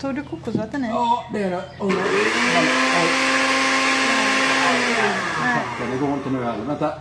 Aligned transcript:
Tog 0.00 0.14
du 0.14 0.22
kokosvatten 0.22 0.84
i? 0.84 0.88
Ja, 0.88 1.24
det 1.32 1.42
är 1.42 1.50
det. 1.50 1.62
Oh, 1.80 1.92
Det 5.92 5.98
går 5.98 6.08
inte 6.14 6.30
nu 6.30 6.44
heller. 6.44 6.64
Vänta. 6.64 6.92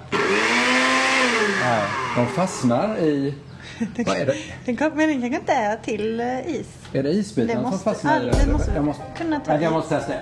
Nej, 1.63 1.83
de 2.15 2.27
fastnar 2.27 2.97
i... 2.97 3.33
Vad 4.05 4.17
är 4.17 4.25
det? 4.25 4.35
Den 4.65 4.77
kan, 4.77 4.91
men 4.95 5.09
den 5.09 5.21
kanske 5.21 5.39
inte 5.39 5.53
är 5.53 5.77
till 5.77 6.19
eh, 6.19 6.47
is. 6.47 6.67
Är 6.93 7.03
det 7.03 7.09
isbitarna 7.09 7.53
Det 7.53 7.61
som 7.63 7.71
måste- 7.71 7.83
fastnar 7.89 8.21
i 8.21 8.27
ja, 8.27 8.31
det? 8.33 8.45
det 8.45 8.51
måste 8.51 8.71
jag 8.75 8.85
måste, 8.85 9.03
kunna 9.17 9.39
ta 9.39 9.53
Nej, 9.53 9.63
jag 9.63 9.73
måste 9.73 9.95
testa 9.95 10.11
det. 10.13 10.21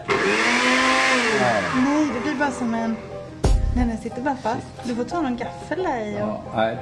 Nej. 1.41 1.63
Nej, 1.75 2.07
det 2.15 2.19
blir 2.21 2.35
bara 2.39 2.51
som 2.51 2.73
en... 2.73 2.95
Nej, 3.75 3.85
den 3.87 3.97
sitter 3.97 4.21
bara 4.21 4.35
fast. 4.35 4.67
Du 4.83 4.95
får 4.95 5.03
ta 5.03 5.21
någon 5.21 5.37
gaffel 5.37 5.83
där 5.83 5.99
i 6.05 6.15
och... 6.15 6.19
Ja, 6.19 6.41
nej, 6.55 6.77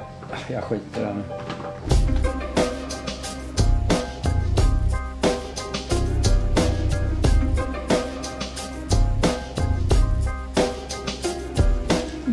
jag 0.48 0.64
skiter 0.64 1.00
i 1.00 1.04
det 1.04 1.14
nu. 1.14 1.22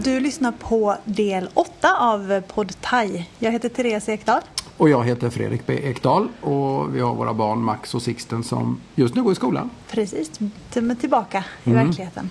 Du 0.03 0.19
lyssnar 0.19 0.51
på 0.51 0.97
del 1.05 1.49
8 1.53 1.97
av 1.99 2.41
Podd 2.41 2.81
Thai. 2.81 3.25
Jag 3.39 3.51
heter 3.51 3.69
Therese 3.69 4.09
Ekdahl. 4.09 4.41
Och 4.77 4.89
jag 4.89 5.03
heter 5.05 5.29
Fredrik 5.29 5.61
B 5.67 5.79
Ekdahl 5.89 6.27
och 6.41 6.95
vi 6.95 6.99
har 6.99 7.15
våra 7.15 7.33
barn 7.33 7.59
Max 7.63 7.95
och 7.95 8.01
Sixten 8.01 8.43
som 8.43 8.81
just 8.95 9.15
nu 9.15 9.23
går 9.23 9.31
i 9.31 9.35
skolan. 9.35 9.69
Precis, 9.91 10.31
till- 10.69 10.95
tillbaka 10.99 11.43
i 11.63 11.69
Mm. 11.69 11.85
verkligheten. 11.87 12.29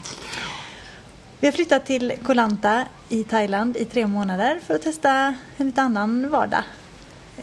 Vi 1.41 1.47
har 1.47 1.53
flyttat 1.53 1.87
till 1.87 2.13
Koh 2.27 2.35
Lanta 2.37 2.85
i 3.09 3.25
Thailand 3.25 3.77
i 3.77 3.85
tre 3.85 4.07
månader 4.07 4.61
för 4.67 4.75
att 4.75 4.83
testa 4.83 5.35
en 5.57 5.67
lite 5.67 5.83
annan 5.83 6.31
vardag. 6.31 6.63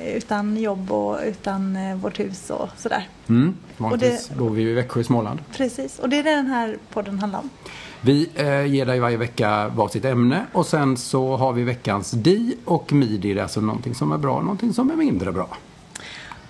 Utan 0.06 0.58
jobb 0.58 0.92
och 0.92 1.20
utan 1.26 1.76
eh, 1.76 1.96
vårt 1.96 2.20
hus 2.20 2.50
och 2.50 2.70
sådär. 2.78 3.10
Mm. 3.30 3.58
Vanligtvis 3.78 4.30
bor 4.30 4.50
vi 4.50 4.62
i 4.62 4.74
Växjö 4.74 5.00
i 5.00 5.04
Småland. 5.04 5.40
Precis, 5.52 6.00
och 6.00 6.10
det 6.10 6.18
är 6.20 6.24
det 6.24 6.36
den 6.36 6.48
här 6.48 6.78
podden 6.94 7.20
handlar 7.20 7.40
om. 7.40 7.50
Vi 8.08 8.30
eh, 8.36 8.66
ger 8.66 8.86
dig 8.86 9.00
varje 9.00 9.18
vecka 9.18 9.68
varsitt 9.68 10.06
ämne 10.06 10.46
och 10.54 10.66
sen 10.66 10.98
så 10.98 11.38
har 11.38 11.54
vi 11.54 11.64
veckans 11.64 12.12
di 12.12 12.58
och 12.66 12.94
midi. 12.94 13.34
Det 13.34 13.40
är 13.40 13.44
alltså 13.44 13.62
någonting 13.62 13.96
som 13.96 14.12
är 14.12 14.18
bra 14.18 14.36
och 14.36 14.44
någonting 14.44 14.74
som 14.74 14.92
är 14.92 14.96
mindre 14.96 15.32
bra. 15.32 15.58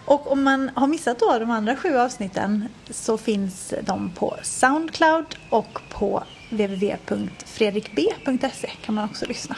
Och 0.06 0.32
om 0.32 0.44
man 0.44 0.70
har 0.76 0.88
missat 0.88 1.20
då 1.20 1.40
de 1.40 1.52
andra 1.52 1.76
sju 1.76 1.98
avsnitten 1.98 2.68
så 2.90 3.18
finns 3.18 3.74
de 3.82 4.10
på 4.10 4.36
Soundcloud 4.44 5.26
och 5.50 5.80
på 5.90 6.24
www.fredrikb.se 6.50 8.70
kan 8.82 8.96
man 8.96 9.06
också 9.06 9.26
lyssna. 9.26 9.56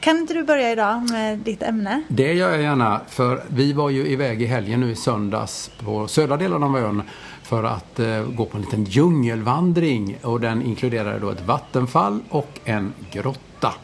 Kan 0.00 0.18
inte 0.18 0.34
du 0.34 0.42
börja 0.42 0.72
idag 0.72 1.10
med 1.10 1.38
ditt 1.38 1.62
ämne? 1.62 2.02
Det 2.08 2.32
gör 2.32 2.50
jag 2.50 2.62
gärna 2.62 3.00
för 3.08 3.42
vi 3.48 3.72
var 3.72 3.90
ju 3.90 4.06
iväg 4.06 4.42
i 4.42 4.46
helgen 4.46 4.80
nu 4.80 4.90
i 4.90 4.96
söndags 4.96 5.70
på 5.84 6.08
södra 6.08 6.36
delen 6.36 6.62
av 6.62 6.76
ön 6.76 7.02
för 7.46 7.64
att 7.64 7.98
eh, 7.98 8.22
gå 8.22 8.44
på 8.44 8.56
en 8.56 8.62
liten 8.62 8.84
djungelvandring 8.84 10.18
och 10.22 10.40
den 10.40 10.62
inkluderade 10.62 11.18
då 11.18 11.30
ett 11.30 11.46
vattenfall 11.46 12.20
och 12.28 12.60
en 12.64 12.92
grotta. 13.10 13.74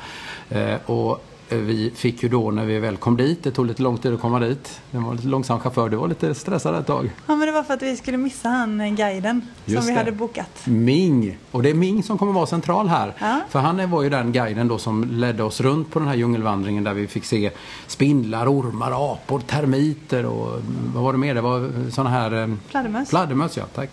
Eh, 0.48 0.76
och 0.86 1.24
vi 1.56 1.90
fick 1.94 2.22
ju 2.22 2.28
då 2.28 2.50
när 2.50 2.64
vi 2.64 2.78
väl 2.78 2.96
kom 2.96 3.16
dit, 3.16 3.42
det 3.44 3.50
tog 3.50 3.66
lite 3.66 3.82
lång 3.82 3.98
tid 3.98 4.14
att 4.14 4.20
komma 4.20 4.40
dit. 4.40 4.80
Det 4.90 4.98
var 4.98 5.14
lite 5.14 5.28
långsam 5.28 5.60
chaufför, 5.60 5.88
det 5.88 5.96
var 5.96 6.08
lite 6.08 6.34
stressad 6.34 6.74
ett 6.74 6.86
tag. 6.86 7.10
Ja 7.26 7.36
men 7.36 7.46
det 7.46 7.52
var 7.52 7.62
för 7.62 7.74
att 7.74 7.82
vi 7.82 7.96
skulle 7.96 8.16
missa 8.16 8.48
han 8.48 8.80
eh, 8.80 8.94
guiden 8.94 9.42
Just 9.64 9.78
som 9.78 9.86
vi 9.86 9.92
det. 9.92 9.98
hade 9.98 10.12
bokat. 10.12 10.66
Ming. 10.66 11.38
Och 11.50 11.62
det 11.62 11.70
är 11.70 11.74
Ming 11.74 12.02
som 12.02 12.18
kommer 12.18 12.32
vara 12.32 12.46
central 12.46 12.88
här. 12.88 13.14
Ja. 13.18 13.40
För 13.50 13.58
han 13.58 13.90
var 13.90 14.02
ju 14.02 14.10
den 14.10 14.32
guiden 14.32 14.68
då 14.68 14.78
som 14.78 15.04
ledde 15.04 15.42
oss 15.42 15.60
runt 15.60 15.90
på 15.90 15.98
den 15.98 16.08
här 16.08 16.14
djungelvandringen 16.14 16.84
där 16.84 16.94
vi 16.94 17.06
fick 17.06 17.24
se 17.24 17.50
spindlar, 17.86 18.52
ormar, 18.52 19.12
apor, 19.12 19.40
termiter 19.40 20.26
och 20.26 20.60
vad 20.94 21.02
var 21.04 21.12
det 21.12 21.18
mer? 21.18 21.34
Det 21.34 21.40
var 21.40 21.70
sådana 21.90 22.10
här... 22.10 22.42
eh, 22.42 22.54
Fladdermöss. 22.68 23.08
Fladdermöss, 23.10 23.56
ja. 23.56 23.64
Tack. 23.74 23.90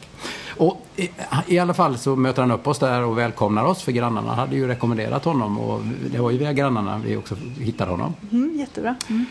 Och 0.57 0.85
i, 1.00 1.11
i 1.47 1.59
alla 1.59 1.73
fall 1.73 1.97
så 1.97 2.16
möter 2.16 2.42
han 2.42 2.52
upp 2.52 2.67
oss 2.67 2.80
där 2.80 3.03
och 3.03 3.17
välkomnar 3.17 3.64
oss 3.64 3.83
för 3.83 3.92
grannarna 3.92 4.36
hade 4.36 4.55
ju 4.55 4.67
rekommenderat 4.67 5.25
honom 5.25 5.59
och 5.59 5.81
det 6.11 6.19
var 6.19 6.31
ju 6.31 6.38
via 6.38 6.54
grannarna 6.54 7.02
vi 7.05 7.15
också 7.15 7.36
hittade 7.60 7.92
honom. 7.92 8.14
Mm, 8.32 8.60
jättebra. 8.60 8.95
Mm. 9.08 9.26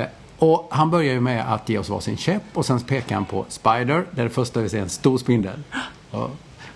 Eh, 0.00 0.06
och 0.38 0.68
han 0.70 0.90
börjar 0.90 1.12
ju 1.12 1.20
med 1.20 1.54
att 1.54 1.68
ge 1.68 1.78
oss 1.78 1.88
varsin 1.88 2.16
käpp 2.16 2.42
och 2.54 2.66
sen 2.66 2.80
pekar 2.80 3.14
han 3.14 3.24
på 3.24 3.44
Spider. 3.48 4.06
Det 4.10 4.20
är 4.20 4.24
det 4.24 4.30
första 4.30 4.60
vi 4.60 4.68
ser, 4.68 4.80
en 4.80 4.88
stor 4.88 5.18
spindel. 5.18 5.62
Och 6.10 6.30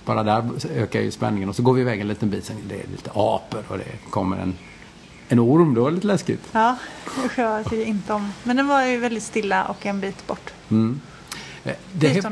bara 0.05 0.23
där 0.23 0.51
ökar 0.77 1.01
ju 1.01 1.11
spänningen 1.11 1.49
och 1.49 1.57
så 1.57 1.63
går 1.63 1.73
vi 1.73 1.81
iväg 1.81 2.01
en 2.01 2.09
liten 2.09 2.31
bit. 2.31 2.45
Sen 2.45 2.57
det 2.69 2.75
är 2.75 2.87
lite 2.87 3.11
apor 3.15 3.65
och 3.69 3.79
det 3.79 4.11
kommer 4.11 4.37
en, 4.37 4.55
en 5.29 5.41
orm. 5.41 5.75
Det 5.75 5.81
var 5.81 5.91
lite 5.91 6.07
läskigt. 6.07 6.49
Ja, 6.53 6.77
jag 7.37 7.65
tycker 7.65 7.85
inte 7.85 8.13
om. 8.13 8.33
Men 8.43 8.57
den 8.57 8.67
var 8.67 8.85
ju 8.85 8.97
väldigt 8.97 9.23
stilla 9.23 9.65
och 9.65 9.87
en 9.87 10.01
bit 10.01 10.27
bort. 10.27 10.51
Eh, 11.65 11.73
det. 11.93 12.23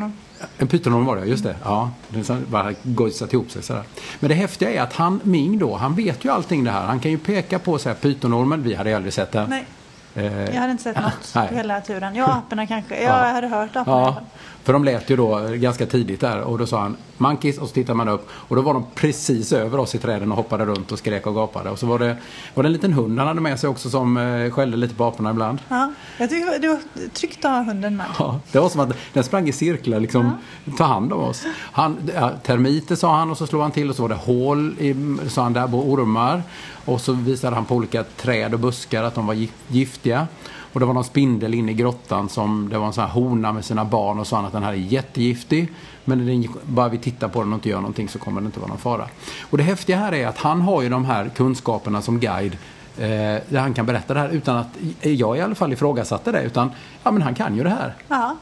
En 0.58 0.68
pytonorm 0.68 1.04
var 1.04 1.16
det, 1.16 1.26
just 1.26 1.44
det. 1.44 1.56
Ja, 1.64 1.90
den 2.08 2.46
bara 2.50 2.74
gojsat 2.82 3.32
ihop 3.32 3.50
sig 3.50 3.62
sådär. 3.62 3.82
Men 4.20 4.28
det 4.28 4.34
häftiga 4.34 4.70
är 4.70 4.80
att 4.80 4.92
han, 4.92 5.20
Ming 5.22 5.58
då, 5.58 5.76
han 5.76 5.94
vet 5.94 6.24
ju 6.24 6.30
allting 6.30 6.64
det 6.64 6.70
här. 6.70 6.86
Han 6.86 7.00
kan 7.00 7.10
ju 7.10 7.18
peka 7.18 7.58
på 7.58 7.78
så 7.78 7.88
här, 7.88 7.96
pytonormen, 7.96 8.62
vi 8.62 8.74
hade 8.74 8.96
aldrig 8.96 9.12
sett 9.12 9.32
den. 9.32 9.50
Nej, 9.50 9.64
jag 10.14 10.60
hade 10.60 10.70
inte 10.70 10.82
sett 10.82 10.96
något 11.00 11.32
på 11.32 11.54
hela 11.54 11.80
turen. 11.80 12.14
Ja, 12.14 12.26
aporna 12.46 12.66
kanske. 12.66 12.94
Ja, 13.02 13.02
Ja. 13.02 13.26
jag 13.26 13.34
hade 13.34 13.48
hört 13.48 13.76
aporna 13.76 13.96
Ja, 13.96 14.20
för 14.64 14.72
de 14.72 14.84
lät 14.84 15.10
ju 15.10 15.16
då 15.16 15.40
ganska 15.54 15.86
tidigt 15.86 16.20
där 16.20 16.40
och 16.40 16.58
då 16.58 16.66
sa 16.66 16.80
han 16.80 16.96
monkeys 17.16 17.58
och 17.58 17.68
så 17.68 17.74
tittar 17.74 17.94
man 17.94 18.08
upp 18.08 18.28
och 18.32 18.56
då 18.56 18.62
var 18.62 18.74
de 18.74 18.84
precis 18.94 19.52
över 19.52 19.78
oss 19.78 19.94
i 19.94 19.98
träden 19.98 20.30
och 20.30 20.36
hoppade 20.36 20.64
runt 20.64 20.92
och 20.92 20.98
skrek 20.98 21.26
och 21.26 21.34
gapade. 21.34 21.70
Och 21.70 21.78
så 21.78 21.86
var 21.86 21.98
det, 21.98 22.16
var 22.54 22.62
det 22.62 22.68
en 22.68 22.72
liten 22.72 22.92
hund 22.92 23.18
han 23.18 23.28
hade 23.28 23.40
med 23.40 23.60
sig 23.60 23.70
också 23.70 23.90
som 23.90 24.16
eh, 24.16 24.50
skällde 24.50 24.76
lite 24.76 24.94
på 24.94 25.04
aporna 25.04 25.30
ibland. 25.30 25.58
Ja, 25.68 25.92
jag 26.18 26.30
tycker 26.30 26.58
det 26.58 26.68
var 26.68 27.08
tryggt 27.08 27.44
att 27.44 27.50
ha 27.50 27.62
hunden 27.62 27.96
med. 27.96 28.06
Ja, 28.18 28.40
det 28.52 28.58
var 28.60 28.68
som 28.68 28.80
att 28.80 28.92
den 29.12 29.24
sprang 29.24 29.48
i 29.48 29.52
cirklar 29.52 30.00
liksom, 30.00 30.30
ta 30.78 30.84
hand 30.84 31.12
om 31.12 31.20
oss. 31.20 31.44
Han, 31.72 32.10
ja, 32.14 32.30
termiter 32.42 32.94
sa 32.96 33.16
han 33.16 33.30
och 33.30 33.38
så 33.38 33.46
slog 33.46 33.62
han 33.62 33.70
till 33.70 33.90
och 33.90 33.96
så 33.96 34.02
var 34.02 34.08
det 34.08 34.14
hål 34.14 34.74
i, 34.78 35.16
sa 35.28 35.42
han 35.42 35.52
där 35.52 35.66
bor 35.66 35.82
ormar. 36.02 36.42
Och 36.88 37.00
så 37.00 37.12
visade 37.12 37.56
han 37.56 37.64
på 37.64 37.74
olika 37.74 38.04
träd 38.04 38.54
och 38.54 38.60
buskar 38.60 39.02
att 39.02 39.14
de 39.14 39.26
var 39.26 39.46
giftiga. 39.68 40.26
Och 40.72 40.80
det 40.80 40.86
var 40.86 40.94
någon 40.94 41.04
spindel 41.04 41.54
inne 41.54 41.72
i 41.72 41.74
grottan 41.74 42.28
som 42.28 42.68
det 42.68 42.78
var 42.78 42.86
en 42.86 42.92
sån 42.92 43.04
här 43.04 43.10
hona 43.10 43.52
med 43.52 43.64
sina 43.64 43.84
barn 43.84 44.18
och 44.18 44.26
sa 44.26 44.40
att 44.40 44.52
den 44.52 44.62
här 44.62 44.72
är 44.72 44.76
jättegiftig. 44.76 45.72
Men 46.04 46.26
den, 46.26 46.48
bara 46.62 46.88
vi 46.88 46.98
tittar 46.98 47.28
på 47.28 47.42
den 47.42 47.52
och 47.52 47.56
inte 47.56 47.68
gör 47.68 47.80
någonting 47.80 48.08
så 48.08 48.18
kommer 48.18 48.40
det 48.40 48.46
inte 48.46 48.60
vara 48.60 48.68
någon 48.68 48.78
fara. 48.78 49.08
Och 49.50 49.58
det 49.58 49.64
häftiga 49.64 49.96
här 49.96 50.14
är 50.14 50.26
att 50.26 50.38
han 50.38 50.60
har 50.60 50.82
ju 50.82 50.88
de 50.88 51.04
här 51.04 51.30
kunskaperna 51.36 52.02
som 52.02 52.20
guide 52.20 52.56
eh, 52.98 53.08
där 53.48 53.58
han 53.58 53.74
kan 53.74 53.86
berätta 53.86 54.14
det 54.14 54.20
här 54.20 54.28
utan 54.28 54.56
att 54.56 54.76
jag 55.02 55.36
i 55.38 55.40
alla 55.40 55.54
fall 55.54 55.72
ifrågasatte 55.72 56.32
det. 56.32 56.42
Utan 56.42 56.70
ja, 57.02 57.10
men 57.10 57.22
han 57.22 57.34
kan 57.34 57.56
ju 57.56 57.62
det 57.62 57.70
här. 57.70 57.94
Ja, 58.08 58.36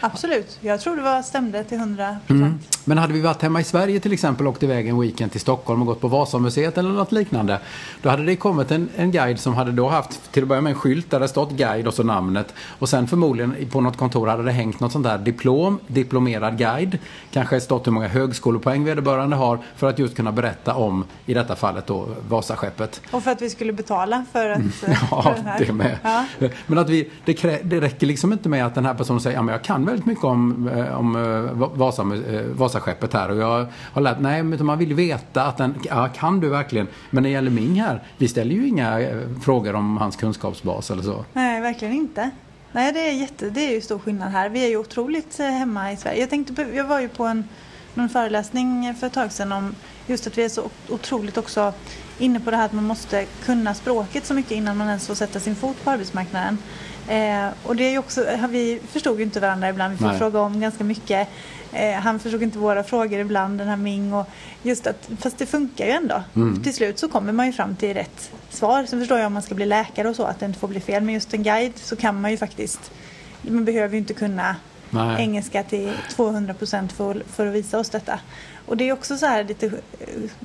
absolut. 0.00 0.58
Jag 0.60 0.80
tror 0.80 0.96
det 0.96 1.02
var 1.02 1.22
stämde 1.22 1.64
till 1.64 1.78
100 1.78 2.16
procent. 2.26 2.40
Mm. 2.40 2.58
Men 2.84 2.98
hade 2.98 3.12
vi 3.12 3.20
varit 3.20 3.42
hemma 3.42 3.60
i 3.60 3.64
Sverige 3.64 4.00
till 4.00 4.12
exempel 4.12 4.46
och 4.46 4.52
åkt 4.52 4.62
iväg 4.62 4.88
en 4.88 5.00
weekend 5.00 5.32
till 5.32 5.40
Stockholm 5.40 5.80
och 5.80 5.86
gått 5.86 6.00
på 6.00 6.08
Vasamuseet 6.08 6.78
eller 6.78 6.90
något 6.90 7.12
liknande. 7.12 7.60
Då 8.02 8.08
hade 8.08 8.24
det 8.24 8.36
kommit 8.36 8.70
en, 8.70 8.88
en 8.96 9.10
guide 9.10 9.40
som 9.40 9.54
hade 9.54 9.72
då 9.72 9.88
haft 9.88 10.32
till 10.32 10.42
att 10.42 10.48
börja 10.48 10.62
med 10.62 10.70
en 10.70 10.78
skylt 10.78 11.10
där 11.10 11.20
det 11.20 11.28
stått 11.28 11.50
guide 11.50 11.86
och 11.86 11.94
så 11.94 12.02
namnet. 12.02 12.54
Och 12.78 12.88
sen 12.88 13.06
förmodligen 13.06 13.54
på 13.70 13.80
något 13.80 13.96
kontor 13.96 14.26
hade 14.26 14.42
det 14.42 14.52
hängt 14.52 14.80
något 14.80 14.92
sånt 14.92 15.04
där 15.04 15.18
diplom, 15.18 15.80
diplomerad 15.86 16.58
guide. 16.58 16.98
Kanske 17.30 17.60
stått 17.60 17.86
hur 17.86 17.92
många 17.92 18.08
högskolepoäng 18.08 18.84
vederbörande 18.84 19.36
har 19.36 19.58
för 19.76 19.88
att 19.88 19.98
just 19.98 20.16
kunna 20.16 20.32
berätta 20.32 20.74
om, 20.74 21.04
i 21.26 21.34
detta 21.34 21.56
fallet 21.56 21.86
då, 21.86 22.08
Vasaskeppet. 22.28 23.00
Och 23.10 23.22
för 23.22 23.30
att 23.30 23.42
vi 23.42 23.50
skulle 23.50 23.72
betala 23.72 24.24
för 24.32 24.50
att... 24.50 24.58
för 24.74 24.88
Mm. 24.88 24.98
Ja, 25.10 25.34
den 25.36 25.46
här. 25.46 25.64
det 25.66 25.72
med. 25.72 25.98
Ja. 26.02 26.48
Men 26.66 26.78
att 26.78 26.88
vi, 26.88 27.10
det, 27.24 27.62
det 27.62 27.80
räcker 27.80 28.06
liksom 28.06 28.32
inte 28.32 28.48
med 28.48 28.66
att 28.66 28.74
den 28.74 28.86
här 28.86 28.94
personen 28.94 29.20
säger 29.20 29.40
att 29.40 29.50
jag 29.50 29.62
kan 29.62 29.87
väldigt 29.88 30.06
mycket 30.06 30.24
om, 30.24 30.68
eh, 30.68 30.98
om 30.98 31.16
eh, 31.16 31.68
Vasa, 31.78 32.02
eh, 32.02 32.42
Vasaskeppet 32.42 33.12
här 33.12 33.30
och 33.30 33.36
jag 33.36 33.66
har 33.92 34.02
lärt 34.02 34.20
Nej, 34.20 34.42
men 34.42 34.66
man 34.66 34.78
vill 34.78 34.94
veta 34.94 35.44
att 35.44 35.56
den, 35.56 35.74
ja, 35.88 36.08
kan 36.08 36.40
du 36.40 36.48
verkligen? 36.48 36.86
Men 37.10 37.22
när 37.22 37.30
det 37.30 37.34
gäller 37.34 37.50
Ming 37.50 37.80
här, 37.80 38.02
vi 38.18 38.28
ställer 38.28 38.54
ju 38.54 38.68
inga 38.68 39.10
frågor 39.42 39.74
om 39.74 39.96
hans 39.96 40.16
kunskapsbas 40.16 40.90
eller 40.90 41.02
så. 41.02 41.24
Nej, 41.32 41.60
verkligen 41.60 41.94
inte. 41.94 42.30
Nej, 42.72 42.92
det 42.92 43.08
är, 43.08 43.12
jätte, 43.12 43.50
det 43.50 43.60
är 43.60 43.74
ju 43.74 43.80
stor 43.80 43.98
skillnad 43.98 44.28
här. 44.28 44.48
Vi 44.48 44.64
är 44.64 44.68
ju 44.68 44.76
otroligt 44.76 45.38
hemma 45.38 45.92
i 45.92 45.96
Sverige. 45.96 46.20
Jag, 46.20 46.30
tänkte 46.30 46.66
jag 46.74 46.84
var 46.84 47.00
ju 47.00 47.08
på 47.08 47.24
en 47.24 47.44
någon 47.94 48.08
föreläsning 48.08 48.94
för 48.94 49.06
ett 49.06 49.12
tag 49.12 49.32
sedan 49.32 49.52
om 49.52 49.74
just 50.06 50.26
att 50.26 50.38
vi 50.38 50.44
är 50.44 50.48
så 50.48 50.70
otroligt 50.88 51.36
också 51.36 51.72
inne 52.18 52.40
på 52.40 52.50
det 52.50 52.56
här 52.56 52.64
att 52.64 52.72
man 52.72 52.84
måste 52.84 53.24
kunna 53.44 53.74
språket 53.74 54.26
så 54.26 54.34
mycket 54.34 54.52
innan 54.52 54.76
man 54.76 54.86
ens 54.86 55.06
får 55.06 55.14
sätta 55.14 55.40
sin 55.40 55.56
fot 55.56 55.84
på 55.84 55.90
arbetsmarknaden. 55.90 56.58
Eh, 57.08 57.48
och 57.64 57.76
det 57.76 57.94
är 57.94 57.98
också, 57.98 58.26
vi 58.48 58.80
förstod 58.88 59.18
ju 59.18 59.24
inte 59.24 59.40
varandra 59.40 59.68
ibland, 59.68 59.92
vi 59.92 59.98
fick 59.98 60.06
Nej. 60.06 60.18
fråga 60.18 60.40
om 60.40 60.60
ganska 60.60 60.84
mycket. 60.84 61.28
Eh, 61.72 61.92
han 61.92 62.18
förstod 62.18 62.42
inte 62.42 62.58
våra 62.58 62.84
frågor 62.84 63.20
ibland, 63.20 63.58
den 63.58 63.68
här 63.68 63.76
Ming. 63.76 64.12
Och 64.14 64.26
just 64.62 64.86
att, 64.86 65.10
fast 65.20 65.38
det 65.38 65.46
funkar 65.46 65.84
ju 65.86 65.90
ändå. 65.90 66.22
Mm. 66.36 66.62
Till 66.62 66.74
slut 66.74 66.98
så 66.98 67.08
kommer 67.08 67.32
man 67.32 67.46
ju 67.46 67.52
fram 67.52 67.76
till 67.76 67.94
rätt 67.94 68.30
svar. 68.50 68.86
Sen 68.86 68.98
förstår 68.98 69.18
jag 69.18 69.26
om 69.26 69.32
man 69.32 69.42
ska 69.42 69.54
bli 69.54 69.66
läkare 69.66 70.08
och 70.08 70.16
så, 70.16 70.24
att 70.24 70.40
det 70.40 70.46
inte 70.46 70.58
får 70.58 70.68
bli 70.68 70.80
fel. 70.80 71.02
Men 71.02 71.14
just 71.14 71.34
en 71.34 71.42
guide 71.42 71.72
så 71.78 71.96
kan 71.96 72.20
man 72.20 72.30
ju 72.30 72.36
faktiskt, 72.36 72.90
man 73.42 73.64
behöver 73.64 73.92
ju 73.92 73.98
inte 73.98 74.14
kunna 74.14 74.56
Nej. 74.90 75.22
engelska 75.22 75.62
till 75.62 75.92
200 76.10 76.54
procent 76.54 76.92
för, 76.92 77.22
för 77.32 77.46
att 77.46 77.54
visa 77.54 77.78
oss 77.78 77.90
detta. 77.90 78.20
Och 78.68 78.76
det 78.76 78.88
är 78.88 78.92
också 78.92 79.16
så 79.16 79.26
här 79.26 79.44
lite, 79.44 79.70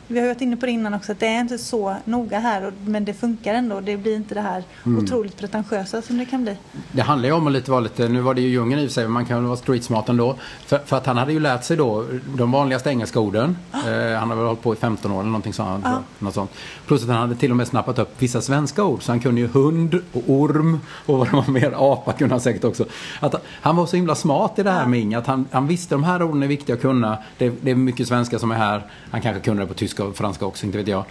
vi 0.07 0.19
har 0.19 0.27
varit 0.27 0.41
inne 0.41 0.57
på 0.57 0.65
det 0.65 0.71
innan 0.71 0.93
också, 0.93 1.11
att 1.11 1.19
det 1.19 1.27
är 1.27 1.39
inte 1.39 1.57
så 1.57 1.95
noga 2.05 2.39
här 2.39 2.71
men 2.85 3.05
det 3.05 3.13
funkar 3.13 3.53
ändå. 3.53 3.79
Det 3.81 3.97
blir 3.97 4.15
inte 4.15 4.35
det 4.35 4.41
här 4.41 4.63
mm. 4.85 5.03
otroligt 5.03 5.37
pretentiösa 5.37 6.01
som 6.01 6.17
det 6.17 6.25
kan 6.25 6.43
bli. 6.43 6.57
Det 6.91 7.01
handlar 7.01 7.29
ju 7.29 7.35
om 7.35 7.47
att 7.47 7.53
lite 7.53 7.71
vara 7.71 7.81
lite, 7.81 8.07
nu 8.09 8.21
var 8.21 8.33
det 8.33 8.41
ju 8.41 8.47
djungeln 8.47 8.81
i 8.81 8.89
sig, 8.89 9.03
men 9.03 9.11
man 9.11 9.25
kan 9.25 9.37
väl 9.37 9.45
vara 9.45 9.57
street 9.57 9.83
smart 9.83 10.09
ändå. 10.09 10.35
För, 10.65 10.77
för 10.77 10.97
att 10.97 11.05
han 11.05 11.17
hade 11.17 11.33
ju 11.33 11.39
lärt 11.39 11.63
sig 11.63 11.77
då 11.77 12.05
de 12.37 12.51
vanligaste 12.51 12.89
engelska 12.89 13.19
orden. 13.19 13.57
Ah. 13.71 13.89
Eh, 13.89 14.19
han 14.19 14.29
har 14.29 14.37
väl 14.37 14.45
hållit 14.45 14.61
på 14.61 14.73
i 14.73 14.75
15 14.75 15.11
år 15.11 15.19
eller 15.19 15.29
någonting 15.29 15.53
sånt. 15.53 15.85
Ah. 15.85 15.97
Något 16.19 16.33
sånt. 16.33 16.51
Plus 16.87 17.03
att 17.03 17.09
han 17.09 17.17
hade 17.17 17.35
till 17.35 17.51
och 17.51 17.57
med 17.57 17.67
snappat 17.67 17.99
upp 17.99 18.09
vissa 18.19 18.41
svenska 18.41 18.83
ord. 18.83 19.03
Så 19.03 19.11
han 19.11 19.19
kunde 19.19 19.41
ju 19.41 19.47
hund 19.47 20.01
och 20.13 20.23
orm 20.27 20.79
och 21.05 21.17
vad 21.17 21.27
det 21.27 21.35
var 21.35 21.47
mer, 21.47 21.73
apa 21.93 22.13
kunde 22.13 22.33
han 22.33 22.41
säkert 22.41 22.63
också. 22.63 22.85
Att 23.19 23.35
han 23.61 23.75
var 23.75 23.85
så 23.85 23.95
himla 23.95 24.15
smart 24.15 24.59
i 24.59 24.63
det 24.63 24.71
här 24.71 24.83
ah. 24.83 24.87
med 24.87 24.99
Ing, 24.99 25.15
att 25.15 25.27
han, 25.27 25.45
han 25.51 25.67
visste 25.67 25.95
de 25.95 26.03
här 26.03 26.23
orden 26.23 26.43
är 26.43 26.47
viktiga 26.47 26.75
att 26.75 26.81
kunna. 26.81 27.17
Det, 27.37 27.53
det 27.61 27.71
är 27.71 27.75
mycket 27.75 28.07
svenska 28.13 28.39
som 28.39 28.51
är 28.51 28.55
här. 28.55 28.83
Han 29.11 29.21
kanske 29.21 29.41
kunde 29.41 29.63
det 29.63 29.67
på 29.67 29.73
tyska 29.73 30.03
och 30.03 30.15
franska 30.15 30.45
också, 30.45 30.65
inte 30.65 30.77
vet 30.77 30.87
jag. 30.87 31.05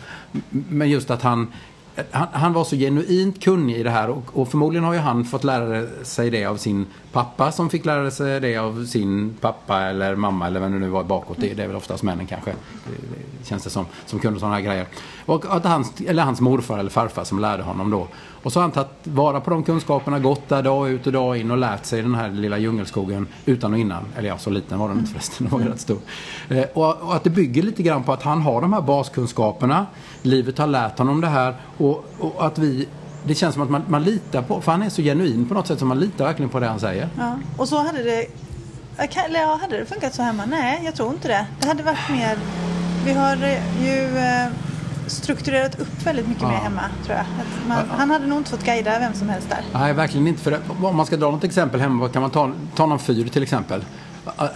Men 0.50 0.90
just 0.90 1.10
att 1.10 1.22
han, 1.22 1.52
han, 2.10 2.28
han, 2.32 2.52
var 2.52 2.64
så 2.64 2.76
genuint 2.76 3.42
kunnig 3.42 3.76
i 3.76 3.82
det 3.82 3.90
här 3.90 4.10
och, 4.10 4.24
och, 4.32 4.48
förmodligen 4.48 4.84
har 4.84 4.92
ju 4.92 4.98
han 4.98 5.24
fått 5.24 5.44
lära 5.44 5.86
sig 6.04 6.30
det 6.30 6.44
av 6.44 6.56
sin 6.56 6.86
pappa 7.12 7.52
som 7.52 7.70
fick 7.70 7.84
lära 7.84 8.10
sig 8.10 8.40
det 8.40 8.56
av 8.56 8.84
sin 8.84 9.36
pappa 9.40 9.80
eller 9.80 10.16
mamma 10.16 10.46
eller 10.46 10.60
vem 10.60 10.72
det 10.72 10.78
nu 10.78 10.88
var 10.88 11.04
bakåt. 11.04 11.36
Det, 11.40 11.54
det 11.54 11.62
är 11.62 11.66
väl 11.66 11.76
oftast 11.76 12.02
männen 12.02 12.26
kanske, 12.26 12.50
det, 12.50 13.48
känns 13.48 13.64
det 13.64 13.70
som, 13.70 13.86
som 14.06 14.18
kunde 14.18 14.40
sådana 14.40 14.54
här 14.54 14.62
grejer. 14.62 14.86
Och 15.26 15.56
att 15.56 15.64
hans, 15.64 15.92
eller 16.06 16.22
hans 16.22 16.40
morfar 16.40 16.78
eller 16.78 16.90
farfar 16.90 17.24
som 17.24 17.38
lärde 17.38 17.62
honom 17.62 17.90
då. 17.90 18.08
Och 18.42 18.52
så 18.52 18.58
har 18.58 18.62
han 18.62 18.70
tagit 18.70 18.90
vara 19.04 19.40
på 19.40 19.50
de 19.50 19.62
kunskaperna, 19.62 20.18
gått 20.18 20.48
där 20.48 20.62
dag 20.62 20.90
ut 20.90 21.06
och 21.06 21.12
dag 21.12 21.36
in 21.36 21.50
och 21.50 21.58
lärt 21.58 21.84
sig 21.84 22.02
den 22.02 22.14
här 22.14 22.30
lilla 22.30 22.58
djungelskogen 22.58 23.26
utan 23.46 23.72
och 23.72 23.78
innan. 23.78 24.04
Eller 24.16 24.28
ja, 24.28 24.38
så 24.38 24.50
liten 24.50 24.78
var 24.78 24.88
den 24.88 24.98
inte 24.98 25.10
förresten, 25.10 25.46
den 25.50 25.58
var 25.58 25.66
ju 25.66 25.72
rätt 25.72 25.80
stor. 25.80 25.98
Eh, 26.48 26.64
och, 26.72 27.02
och, 27.02 27.14
att 27.14 27.24
det 27.24 27.30
bygger 27.30 27.62
lite 27.62 27.82
grann 27.82 28.02
på 28.02 28.12
att 28.12 28.22
han 28.22 28.42
har 28.42 28.60
de 28.60 28.72
här 28.72 28.80
baskunskaperna. 28.80 29.86
Livet 30.22 30.58
har 30.58 30.66
lärt 30.66 30.98
honom 30.98 31.20
det 31.20 31.28
här 31.28 31.54
och, 31.76 32.04
och 32.18 32.46
att 32.46 32.58
vi 32.58 32.88
det 33.26 33.34
känns 33.34 33.54
som 33.54 33.62
att 33.62 33.70
man, 33.70 33.82
man 33.88 34.04
litar 34.04 34.42
på, 34.42 34.60
för 34.60 34.72
han 34.72 34.82
är 34.82 34.88
så 34.90 35.02
genuin 35.02 35.48
på 35.48 35.54
något 35.54 35.66
sätt 35.66 35.78
så 35.78 35.84
man 35.84 36.00
litar 36.00 36.24
verkligen 36.24 36.50
på 36.50 36.60
det 36.60 36.66
han 36.66 36.80
säger. 36.80 37.08
Ja, 37.18 37.38
och 37.56 37.68
så 37.68 37.78
hade 37.78 38.02
det, 38.02 38.26
eller 38.96 39.58
hade 39.58 39.78
det 39.78 39.86
funkat 39.86 40.14
så 40.14 40.22
hemma? 40.22 40.44
Nej, 40.46 40.82
jag 40.84 40.94
tror 40.94 41.12
inte 41.12 41.28
det. 41.28 41.46
Det 41.60 41.68
hade 41.68 41.82
varit 41.82 42.10
mer, 42.10 42.38
vi 43.04 43.12
har 43.12 43.36
ju 43.82 44.18
eh, 44.18 44.46
strukturerat 45.06 45.80
upp 45.80 46.06
väldigt 46.06 46.28
mycket 46.28 46.42
ja. 46.42 46.48
mer 46.48 46.56
hemma 46.56 46.82
tror 47.04 47.16
jag. 47.16 47.26
Man, 47.68 47.78
ja. 47.78 47.96
Han 47.96 48.10
hade 48.10 48.26
nog 48.26 48.38
inte 48.38 48.50
fått 48.50 48.64
guida 48.64 48.98
vem 48.98 49.14
som 49.14 49.28
helst 49.28 49.48
där. 49.50 49.60
Nej, 49.72 49.92
verkligen 49.92 50.26
inte. 50.26 50.42
För 50.42 50.50
det, 50.50 50.60
om 50.82 50.96
man 50.96 51.06
ska 51.06 51.16
dra 51.16 51.30
något 51.30 51.44
exempel 51.44 51.80
hemma, 51.80 52.08
kan 52.08 52.22
man 52.22 52.30
ta, 52.30 52.52
ta 52.74 52.86
någon 52.86 52.98
fyr 52.98 53.28
till 53.28 53.42
exempel. 53.42 53.84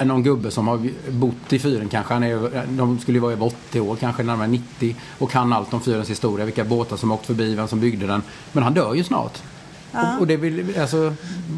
Någon 0.04 0.22
gubbe 0.22 0.50
som 0.50 0.68
har 0.68 0.88
bott 1.10 1.52
i 1.52 1.58
fyren 1.58 1.88
kanske. 1.88 2.14
Han 2.14 2.22
är, 2.22 2.66
de 2.68 2.98
skulle 2.98 3.20
vara 3.20 3.32
över 3.32 3.46
80 3.46 3.80
år, 3.80 3.96
kanske 3.96 4.22
närmare 4.22 4.48
90 4.48 4.96
och 5.18 5.30
kan 5.30 5.52
allt 5.52 5.74
om 5.74 5.80
fyrens 5.80 6.10
historia. 6.10 6.44
Vilka 6.44 6.64
båtar 6.64 6.96
som 6.96 7.12
åkt 7.12 7.26
förbi, 7.26 7.54
vem 7.54 7.68
som 7.68 7.80
byggde 7.80 8.06
den. 8.06 8.22
Men 8.52 8.62
han 8.62 8.74
dör 8.74 8.94
ju 8.94 9.04
snart. 9.04 9.42
Ja. 9.92 10.14
Och, 10.14 10.20
och, 10.20 10.26
det 10.26 10.36
vill, 10.36 10.80
alltså, 10.80 11.14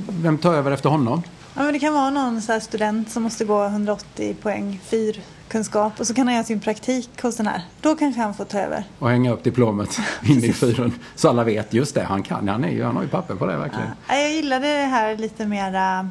vem 0.09 0.39
tar 0.39 0.55
över 0.55 0.71
efter 0.71 0.89
honom? 0.89 1.23
Ja, 1.55 1.63
men 1.63 1.73
det 1.73 1.79
kan 1.79 1.95
vara 1.95 2.11
någon 2.11 2.43
så 2.43 2.61
student 2.61 3.11
som 3.11 3.23
måste 3.23 3.45
gå 3.45 3.65
180 3.65 4.37
poäng 4.43 4.81
fyr 4.85 5.21
kunskap 5.49 6.01
och 6.01 6.07
så 6.07 6.15
kan 6.15 6.27
han 6.27 6.35
göra 6.35 6.45
sin 6.45 6.61
praktik 6.61 7.23
hos 7.23 7.37
den 7.37 7.47
här. 7.47 7.63
Då 7.81 7.95
kanske 7.95 8.21
han 8.21 8.35
får 8.35 8.45
ta 8.45 8.59
över. 8.59 8.85
Och 8.99 9.11
hänga 9.11 9.33
upp 9.33 9.45
diplomet 9.45 9.99
inne 10.23 10.47
i 10.47 10.53
fyren. 10.53 10.93
Så 11.15 11.29
alla 11.29 11.45
vet, 11.45 11.75
just 11.75 11.95
det, 11.95 12.03
han 12.03 12.23
kan. 12.23 12.49
Han, 12.49 12.65
är 12.65 12.71
ju, 12.71 12.85
han 12.85 12.97
har 12.97 13.03
ju 13.03 13.09
papper 13.09 13.35
på 13.35 13.47
det 13.47 13.57
verkligen. 13.57 13.89
Ja, 14.09 14.15
jag 14.15 14.33
gillade 14.33 14.67
det 14.67 14.87
här 14.87 15.17
lite 15.17 15.47
mera 15.47 16.11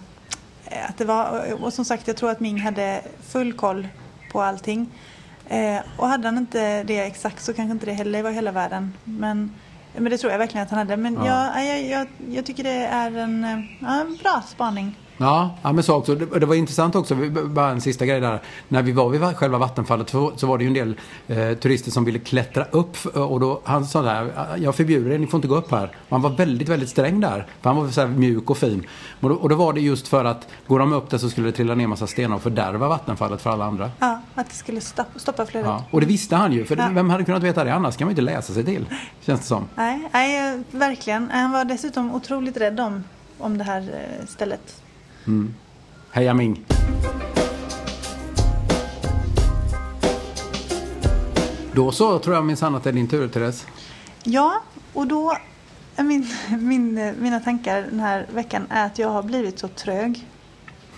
att 0.89 0.97
det 0.97 1.05
var, 1.05 1.53
och 1.63 1.73
som 1.73 1.85
sagt 1.85 2.07
jag 2.07 2.17
tror 2.17 2.31
att 2.31 2.39
Ming 2.39 2.59
hade 2.59 3.01
full 3.21 3.53
koll 3.53 3.87
på 4.31 4.41
allting. 4.41 4.89
Eh, 5.49 5.79
och 5.97 6.07
hade 6.07 6.27
han 6.27 6.37
inte 6.37 6.83
det 6.83 6.99
exakt 6.99 7.43
så 7.43 7.53
kanske 7.53 7.71
inte 7.71 7.85
det 7.85 7.93
heller 7.93 8.23
var 8.23 8.31
hela 8.31 8.51
världen. 8.51 8.93
Men, 9.03 9.51
men 9.95 10.11
det 10.11 10.17
tror 10.17 10.31
jag 10.31 10.39
verkligen 10.39 10.63
att 10.63 10.69
han 10.69 10.79
hade. 10.79 10.97
Men 10.97 11.13
ja. 11.13 11.61
jag, 11.61 11.65
jag, 11.65 11.81
jag, 11.81 12.07
jag 12.29 12.45
tycker 12.45 12.63
det 12.63 12.85
är 12.85 13.17
en, 13.17 13.43
eh, 13.43 13.59
ja, 13.79 14.01
en 14.01 14.17
bra 14.23 14.43
spaning. 14.47 14.95
Ja, 15.17 15.55
ja 15.61 15.73
men 15.73 15.83
så 15.83 15.95
också. 15.95 16.15
Det, 16.15 16.39
det, 16.39 16.45
var 16.45 16.55
intressant 16.55 16.95
också, 16.95 17.15
bara 17.45 17.69
en 17.69 17.81
sista 17.81 18.05
grej 18.05 18.19
där. 18.19 18.41
När 18.67 18.81
vi 18.81 18.91
var 18.91 19.09
vid 19.09 19.21
själva 19.21 19.57
vattenfallet 19.57 20.09
så 20.09 20.47
var 20.47 20.57
det 20.57 20.63
ju 20.63 20.67
en 20.67 20.73
del 20.73 20.95
eh, 21.27 21.57
turister 21.57 21.91
som 21.91 22.05
ville 22.05 22.19
klättra 22.19 22.65
upp 22.71 23.05
och 23.15 23.39
då, 23.39 23.61
han 23.63 23.85
sa 23.85 24.01
där, 24.01 24.31
jag 24.57 24.75
förbjuder 24.75 25.11
er, 25.11 25.17
ni 25.17 25.27
får 25.27 25.37
inte 25.37 25.47
gå 25.47 25.55
upp 25.55 25.71
här. 25.71 25.83
Och 25.85 26.09
han 26.09 26.21
var 26.21 26.29
väldigt, 26.29 26.69
väldigt 26.69 26.89
sträng 26.89 27.19
där. 27.19 27.47
För 27.61 27.69
han 27.69 27.83
var 27.83 27.89
så 27.89 28.07
mjuk 28.07 28.49
och 28.49 28.57
fin. 28.57 28.87
Och 29.21 29.29
då, 29.29 29.35
och 29.35 29.49
då 29.49 29.55
var 29.55 29.73
det 29.73 29.81
just 29.81 30.07
för 30.07 30.25
att 30.25 30.47
går 30.67 30.79
de 30.79 30.93
upp 30.93 31.09
där 31.09 31.17
så 31.17 31.29
skulle 31.29 31.47
det 31.47 31.51
trilla 31.51 31.75
ner 31.75 31.87
massa 31.87 32.07
stenar 32.07 32.35
och 32.35 32.41
fördärva 32.41 32.87
vattenfallet 32.87 33.41
för 33.41 33.49
alla 33.49 33.65
andra. 33.65 33.91
Ja, 33.99 34.21
att 34.35 34.49
det 34.49 34.55
skulle 34.55 34.81
stoppa, 34.81 35.19
stoppa 35.19 35.45
flödet. 35.45 35.69
Ja, 35.69 35.83
och 35.91 36.01
det 36.01 36.07
visste 36.07 36.35
han 36.35 36.53
ju, 36.53 36.65
för 36.65 36.77
ja. 36.77 36.89
vem 36.91 37.09
hade 37.09 37.23
kunnat 37.23 37.43
veta 37.43 37.63
det 37.63 37.73
annars? 37.73 37.97
kan 37.97 38.05
man 38.05 38.15
ju 38.15 38.21
inte 38.21 38.33
läsa 38.33 38.53
sig 38.53 38.65
till, 38.65 38.85
känns 39.21 39.39
det 39.39 39.45
som. 39.45 39.67
Nej, 39.75 40.09
nej 40.13 40.63
verkligen. 40.71 41.29
Han 41.31 41.51
var 41.51 41.65
dessutom 41.65 42.15
otroligt 42.15 42.57
rädd 42.57 42.79
om, 42.79 43.03
om 43.37 43.57
det 43.57 43.63
här 43.63 43.81
eh, 43.81 44.25
stället. 44.27 44.81
Mm. 45.27 45.53
Heja 46.12 46.33
Ming! 46.33 46.65
Då 51.74 51.91
så 51.91 52.19
tror 52.19 52.35
jag 52.35 52.45
minsann 52.45 52.75
att 52.75 52.83
det 52.83 52.89
är 52.89 52.94
din 52.94 53.07
tur 53.07 53.27
Therese. 53.27 53.65
Ja, 54.24 54.62
och 54.94 55.07
då 55.07 55.38
min, 55.97 56.27
min, 56.59 57.13
mina 57.19 57.39
tankar 57.39 57.81
den 57.81 58.00
här 58.00 58.25
veckan 58.33 58.68
är 58.69 58.85
att 58.85 59.00
jag 59.00 59.09
har 59.09 59.24
blivit 59.24 59.59
så 59.59 59.68
trög. 59.68 60.27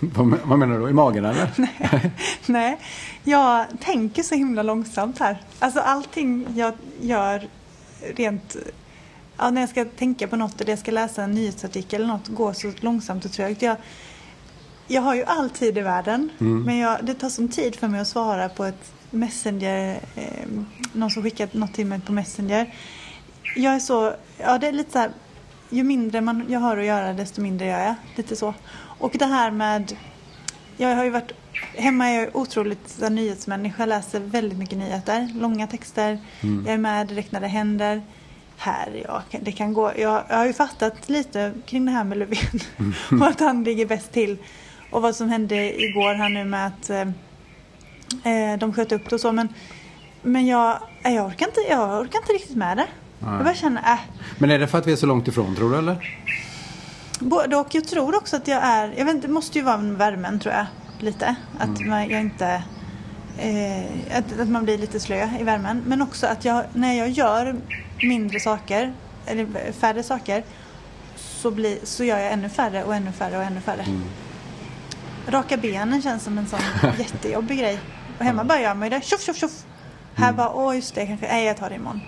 vad, 0.44 0.58
menar 0.58 0.78
du? 0.78 0.90
I 0.90 0.92
magen 0.92 1.24
eller? 1.24 1.50
nej, 1.78 2.12
nej, 2.46 2.78
jag 3.24 3.66
tänker 3.80 4.22
så 4.22 4.34
himla 4.34 4.62
långsamt 4.62 5.18
här. 5.18 5.42
Alltså 5.58 5.80
allting 5.80 6.46
jag 6.54 6.74
gör 7.00 7.48
rent 8.16 8.56
ja, 9.36 9.50
när 9.50 9.60
jag 9.60 9.70
ska 9.70 9.84
tänka 9.84 10.28
på 10.28 10.36
något 10.36 10.60
eller 10.60 10.72
jag 10.72 10.78
ska 10.78 10.90
läsa 10.90 11.22
en 11.22 11.32
nyhetsartikel 11.32 12.00
eller 12.00 12.12
något 12.12 12.28
går 12.28 12.52
så 12.52 12.72
långsamt 12.80 13.24
och 13.24 13.32
trögt. 13.32 13.62
Jag, 13.62 13.76
jag 14.90 15.02
har 15.02 15.14
ju 15.14 15.24
all 15.24 15.50
tid 15.50 15.78
i 15.78 15.80
världen 15.80 16.30
mm. 16.40 16.62
men 16.62 16.78
jag, 16.78 17.04
det 17.04 17.14
tar 17.14 17.28
som 17.28 17.48
tid 17.48 17.76
för 17.76 17.88
mig 17.88 18.00
att 18.00 18.08
svara 18.08 18.48
på 18.48 18.64
ett 18.64 18.92
Messenger, 19.10 20.00
eh, 20.16 20.48
någon 20.92 21.10
som 21.10 21.22
skickat 21.22 21.54
något 21.54 21.74
till 21.74 21.86
mig 21.86 22.00
på 22.00 22.12
Messenger. 22.12 22.74
Jag 23.56 23.74
är 23.74 23.78
så, 23.78 24.14
ja 24.38 24.58
det 24.58 24.68
är 24.68 24.72
lite 24.72 24.92
så 24.92 24.98
här, 24.98 25.10
ju 25.70 25.82
mindre 25.82 26.20
man, 26.20 26.44
jag 26.48 26.60
har 26.60 26.76
att 26.76 26.84
göra 26.84 27.12
desto 27.12 27.40
mindre 27.40 27.66
gör 27.66 27.84
jag. 27.84 27.94
Lite 28.16 28.36
så. 28.36 28.54
Och 28.98 29.16
det 29.18 29.24
här 29.24 29.50
med, 29.50 29.96
jag 30.76 30.96
har 30.96 31.04
ju 31.04 31.10
varit, 31.10 31.32
hemma 31.74 32.08
är 32.08 32.20
jag 32.20 32.36
otroligt 32.36 32.88
så 32.88 33.02
här, 33.02 33.10
nyhetsmänniska, 33.10 33.86
läser 33.86 34.20
väldigt 34.20 34.58
mycket 34.58 34.78
nyheter, 34.78 35.28
långa 35.34 35.66
texter, 35.66 36.18
mm. 36.40 36.64
jag 36.66 36.74
är 36.74 36.78
med 36.78 37.06
direkt 37.06 37.32
när 37.32 37.40
det 37.40 37.48
händer 37.48 38.02
här, 38.56 39.02
ja, 39.06 39.22
det 39.40 39.52
kan 39.52 39.72
gå. 39.72 39.92
Jag, 39.96 40.22
jag 40.28 40.36
har 40.36 40.46
ju 40.46 40.52
fattat 40.52 41.08
lite 41.08 41.52
kring 41.66 41.84
det 41.84 41.90
här 41.90 42.04
med 42.04 42.18
Löfven 42.18 42.60
mm. 42.78 42.94
och 43.22 43.28
att 43.28 43.40
han 43.40 43.64
ligger 43.64 43.86
bäst 43.86 44.12
till 44.12 44.38
och 44.90 45.02
vad 45.02 45.16
som 45.16 45.28
hände 45.28 45.82
igår 45.82 46.14
här 46.14 46.28
nu 46.28 46.44
med 46.44 46.66
att 46.66 46.90
eh, 46.90 47.00
eh, 48.32 48.58
de 48.58 48.72
sköt 48.72 48.92
upp 48.92 49.10
det 49.10 49.14
och 49.14 49.20
så. 49.20 49.32
Men, 49.32 49.48
men 50.22 50.46
jag, 50.46 50.78
eh, 51.02 51.14
jag, 51.14 51.26
orkar 51.26 51.46
inte, 51.46 51.60
jag 51.60 52.00
orkar 52.00 52.18
inte 52.18 52.32
riktigt 52.32 52.56
med 52.56 52.76
det. 52.76 52.86
Nej. 53.18 53.34
Jag 53.34 53.44
bara 53.44 53.54
känner, 53.54 53.82
äh. 53.82 53.98
Men 54.38 54.50
är 54.50 54.58
det 54.58 54.66
för 54.66 54.78
att 54.78 54.86
vi 54.86 54.92
är 54.92 54.96
så 54.96 55.06
långt 55.06 55.28
ifrån 55.28 55.56
tror 55.56 55.70
du 55.70 55.78
eller? 55.78 56.18
Både 57.20 57.56
och. 57.56 57.74
Jag 57.74 57.84
tror 57.84 58.16
också 58.16 58.36
att 58.36 58.48
jag 58.48 58.62
är, 58.62 58.94
jag 58.96 59.04
vet 59.04 59.14
inte, 59.14 59.26
det 59.26 59.32
måste 59.32 59.58
ju 59.58 59.64
vara 59.64 59.76
värmen 59.76 60.40
tror 60.40 60.54
jag. 60.54 60.66
Lite. 60.98 61.34
Att 61.58 61.78
mm. 61.78 61.88
man, 61.88 62.08
jag 62.08 62.20
inte, 62.20 62.62
eh, 63.38 64.18
att, 64.18 64.40
att 64.40 64.48
man 64.48 64.64
blir 64.64 64.78
lite 64.78 65.00
slö 65.00 65.28
i 65.40 65.42
värmen. 65.42 65.82
Men 65.86 66.02
också 66.02 66.26
att 66.26 66.44
jag, 66.44 66.64
när 66.72 66.92
jag 66.92 67.10
gör 67.10 67.56
mindre 68.02 68.40
saker, 68.40 68.92
eller 69.26 69.72
färre 69.72 70.02
saker, 70.02 70.44
så, 71.16 71.50
blir, 71.50 71.78
så 71.82 72.04
gör 72.04 72.18
jag 72.18 72.32
ännu 72.32 72.48
färre 72.48 72.84
och 72.84 72.94
ännu 72.94 73.12
färre 73.12 73.36
och 73.36 73.42
ännu 73.42 73.60
färre. 73.60 73.82
Mm. 73.82 74.02
Raka 75.30 75.56
benen 75.56 76.02
känns 76.02 76.22
som 76.24 76.38
en 76.38 76.46
sån 76.46 76.60
jättejobbig 76.98 77.58
grej. 77.58 77.80
Och 78.18 78.24
hemma 78.24 78.44
bara 78.44 78.60
gör 78.60 78.74
man 78.74 78.82
ju 78.82 78.90
det. 78.90 79.04
Tjoff, 79.04 79.22
tjoff, 79.22 79.36
tjoff. 79.36 79.64
Här 80.14 80.28
mm. 80.28 80.36
bara, 80.36 80.52
åh 80.54 80.76
just 80.76 80.94
det, 80.94 81.06
kanske, 81.06 81.26
nej 81.26 81.46
jag 81.46 81.56
tar 81.56 81.68
det 81.68 81.74
imorgon. 81.74 82.00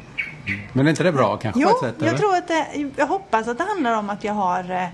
Men 0.73 0.87
är 0.87 0.91
inte 0.91 1.03
det 1.03 1.13
bra 1.13 1.37
kanske 1.37 1.61
jo, 1.61 1.69
sätt? 1.83 1.95
Jag 1.99 2.17
tror 2.17 2.37
att 2.37 2.49
det, 2.49 2.67
jag 2.97 3.07
hoppas 3.07 3.49
att 3.49 3.59
det 3.59 3.65
handlar 3.65 3.97
om 3.97 4.11
att 4.11 4.25
jag 4.25 4.33
har 4.33 4.71
eh, 4.71 4.85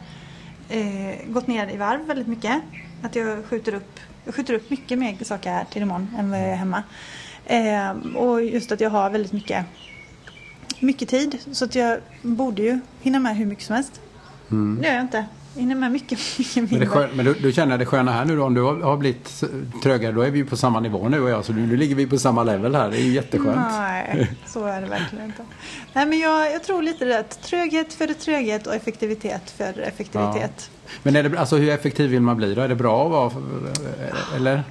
eh, 0.69 1.17
gått 1.27 1.47
ner 1.47 1.69
i 1.69 1.77
varv 1.77 2.07
väldigt 2.07 2.27
mycket. 2.27 2.63
Att 3.03 3.17
jag 3.17 3.45
skjuter 3.45 3.75
upp, 3.75 4.01
jag 4.25 4.35
skjuter 4.35 4.55
upp 4.55 4.71
mycket 4.71 4.99
mer 4.99 5.25
saker 5.25 5.51
här 5.51 5.65
till 5.65 5.83
imorgon 5.83 6.17
än 6.19 6.31
vad 6.31 6.41
jag 6.41 6.49
är 6.49 6.57
hemma. 6.57 6.83
Eh, 7.47 7.91
och 8.17 8.45
just 8.45 8.73
att 8.73 8.81
jag 8.81 8.91
har 8.91 9.11
väldigt 9.11 9.33
mycket, 9.33 9.67
mycket 10.81 11.09
tid. 11.09 11.39
Så 11.53 11.65
att 11.65 11.75
jag 11.75 11.99
borde 12.23 12.63
ju 12.63 12.81
hinna 13.01 13.21
med 13.21 13.37
hur 13.37 13.47
mycket 13.47 13.65
som 13.65 13.75
helst. 13.75 14.01
Mm. 14.51 14.79
Det 14.83 14.89
gör 14.89 14.95
jag 14.95 15.05
inte. 15.05 15.27
Hinner 15.59 15.75
med 15.75 15.93
mycket, 15.93 16.19
mycket 16.39 16.57
Men, 16.57 16.65
det 16.65 16.71
mindre. 16.71 16.89
skön, 16.89 17.11
men 17.15 17.25
du, 17.25 17.35
du 17.35 17.53
känner 17.53 17.79
det 17.79 17.87
sköna 17.87 18.13
här 18.13 18.25
nu 18.25 18.37
då, 18.37 18.45
om 18.45 18.55
du 18.55 18.63
har, 18.63 18.81
har 18.81 18.97
blivit 18.97 19.45
trögare, 19.83 20.13
då 20.13 20.21
är 20.21 20.31
vi 20.31 20.39
ju 20.39 20.45
på 20.45 20.57
samma 20.57 20.81
nivå 20.81 21.09
nu 21.09 21.21
och 21.21 21.31
jag, 21.31 21.45
så 21.45 21.53
nu, 21.53 21.67
nu 21.67 21.77
ligger 21.77 21.95
vi 21.95 22.07
på 22.07 22.19
samma 22.19 22.43
level 22.43 22.75
här. 22.75 22.91
Det 22.91 22.97
är 22.97 23.03
ju 23.03 23.13
jätteskönt. 23.13 23.57
Nej, 23.71 24.31
så 24.47 24.67
är 24.67 24.81
det 24.81 24.87
verkligen 24.87 25.25
inte. 25.25 25.43
Nej, 25.93 26.07
men 26.07 26.19
jag, 26.19 26.53
jag 26.53 26.65
tror 26.65 26.83
lite 26.83 27.05
det 27.05 27.19
att 27.19 27.43
tröghet 27.43 27.95
för 27.95 28.07
tröghet 28.07 28.67
och 28.67 28.75
effektivitet 28.75 29.51
för 29.51 29.81
effektivitet. 29.81 30.71
Men 31.03 31.17
är 31.17 31.23
det, 31.23 31.39
alltså, 31.39 31.57
hur 31.57 31.71
effektiv 31.71 32.11
vill 32.11 32.21
man 32.21 32.37
bli 32.37 32.55
då? 32.55 32.61
Är 32.61 32.69
det 32.69 32.75
bra 32.75 33.05
att 33.05 33.11
vara, 33.11 33.45
eller? 34.37 34.63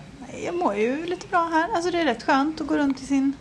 Jag 0.45 0.55
mår 0.55 0.75
ju 0.75 1.05
lite 1.05 1.27
bra 1.27 1.49
här. 1.53 1.69
Alltså 1.75 1.91
det 1.91 2.01
är 2.01 2.05
rätt 2.05 2.23
skönt 2.23 2.61
att 2.61 2.67
gå 2.67 2.77
runt 2.77 3.01
i 3.01 3.05
sin 3.05 3.33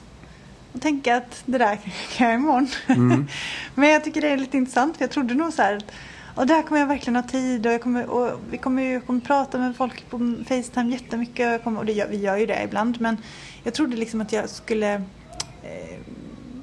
och 0.76 0.82
tänka 0.82 1.16
att 1.16 1.42
det 1.46 1.58
där 1.58 1.78
kan 2.16 2.26
jag 2.26 2.34
imorgon. 2.34 2.68
Mm. 2.86 3.26
Men 3.74 3.88
jag 3.88 4.04
tycker 4.04 4.20
det 4.20 4.28
är 4.28 4.36
lite 4.36 4.56
intressant 4.56 4.96
för 4.96 5.04
jag 5.04 5.10
trodde 5.10 5.34
nog 5.34 5.52
så 5.52 5.62
här 5.62 5.76
att 5.76 5.92
och 6.36 6.46
där 6.46 6.62
kommer 6.62 6.80
jag 6.80 6.88
verkligen 6.88 7.16
ha 7.16 7.22
tid 7.22 7.66
och, 7.66 7.72
jag 7.72 7.82
kommer, 7.82 8.06
och 8.06 8.40
vi 8.50 8.58
kommer 8.58 8.82
ju 8.82 8.92
jag 8.92 9.06
kommer 9.06 9.20
prata 9.20 9.58
med 9.58 9.76
folk 9.76 10.10
på 10.10 10.34
Facetime 10.48 10.92
jättemycket 10.92 11.46
och, 11.46 11.52
jag 11.52 11.64
kommer, 11.64 11.80
och 11.80 11.86
det 11.86 11.92
gör, 11.92 12.08
vi 12.08 12.16
gör 12.16 12.36
ju 12.36 12.46
det 12.46 12.62
ibland 12.64 13.00
men 13.00 13.16
jag 13.62 13.74
trodde 13.74 13.96
liksom 13.96 14.20
att 14.20 14.32
jag 14.32 14.48
skulle 14.48 14.94
eh, 15.62 15.98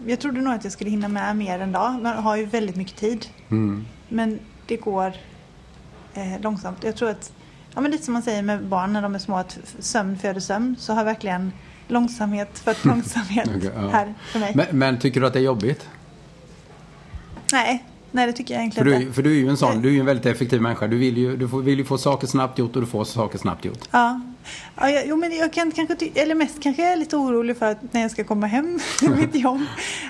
jag 0.06 0.20
trodde 0.20 0.42
nog 0.42 0.54
att 0.54 0.64
jag 0.64 0.74
skulle 0.74 0.90
hinna 0.90 1.08
med 1.08 1.36
mer 1.36 1.60
en 1.60 1.72
dag. 1.72 2.02
Man 2.02 2.18
har 2.18 2.36
ju 2.36 2.46
väldigt 2.46 2.76
mycket 2.76 2.96
tid. 2.96 3.26
Mm. 3.52 3.86
Men 4.10 4.40
det 4.68 4.78
går 4.78 5.14
eh, 6.14 6.42
långsamt. 6.42 6.84
Jag 6.84 6.96
tror 6.96 7.10
att, 7.10 7.32
ja 7.74 7.82
men 7.82 7.92
lite 7.92 8.04
som 8.04 8.14
man 8.14 8.22
säger 8.22 8.42
med 8.42 8.66
barn 8.66 8.94
när 8.94 9.02
de 9.02 9.16
är 9.16 9.20
små, 9.20 9.38
att 9.38 9.60
sömn 9.80 10.18
föder 10.18 10.40
sömn. 10.40 10.76
Så 10.80 10.94
har 10.94 11.04
verkligen 11.04 11.52
långsamhet 11.88 12.60
fött 12.60 12.86
långsamhet 12.86 13.50
Okej, 13.58 13.72
ja. 13.76 13.90
här 13.90 14.14
för 14.32 14.40
mig. 14.40 14.52
Men, 14.56 14.66
men 14.72 15.00
tycker 15.00 15.22
du 15.22 15.28
att 15.28 15.34
det 15.34 15.40
är 15.40 15.44
jobbigt? 15.44 15.90
nej, 17.52 17.84
nej 18.14 18.28
det 18.28 18.34
tycker 18.34 18.54
jag 18.54 18.74
För 18.74 18.82
egentligen 18.82 19.00
du, 19.00 19.04
inte. 19.06 19.14
för 19.16 19.22
du 19.24 19.32
är 19.32 19.36
ju 19.36 19.50
en 19.50 19.58
sån, 19.58 19.82
du 19.82 19.90
är 19.90 19.94
ju 19.94 20.00
en 20.00 20.06
väldigt 20.06 20.26
effektiv 20.26 20.62
människa. 20.62 20.88
Du 20.88 20.98
vill 20.98 21.18
ju, 21.18 21.38
du 21.38 21.48
får, 21.48 21.62
vill 21.62 21.80
ju 21.80 21.86
få 21.86 21.98
saker 21.98 22.28
snabbt 22.28 22.60
gjort 22.60 22.76
och 22.76 22.82
du 22.82 22.88
får 22.88 23.04
saker 23.04 23.38
snabbt 23.38 23.66
gjort. 23.66 23.80
Ja. 23.92 24.22
Ja, 24.76 24.90
jag, 24.90 25.04
jo, 25.08 25.16
men 25.16 25.36
jag 25.38 25.54
kan 25.54 25.72
kanske, 25.72 25.96
eller 26.16 26.36
mest 26.36 26.62
kanske 26.64 26.84
jag 26.84 26.92
är 26.92 26.96
lite 26.98 27.16
orolig 27.18 27.58
för 27.58 27.72
att 27.72 27.94
när 27.94 28.02
jag 28.02 28.12
ska 28.12 28.24
komma 28.24 28.48
hem 28.48 28.80
till 29.00 29.10
mitt 29.10 29.36
jobb, 29.36 29.62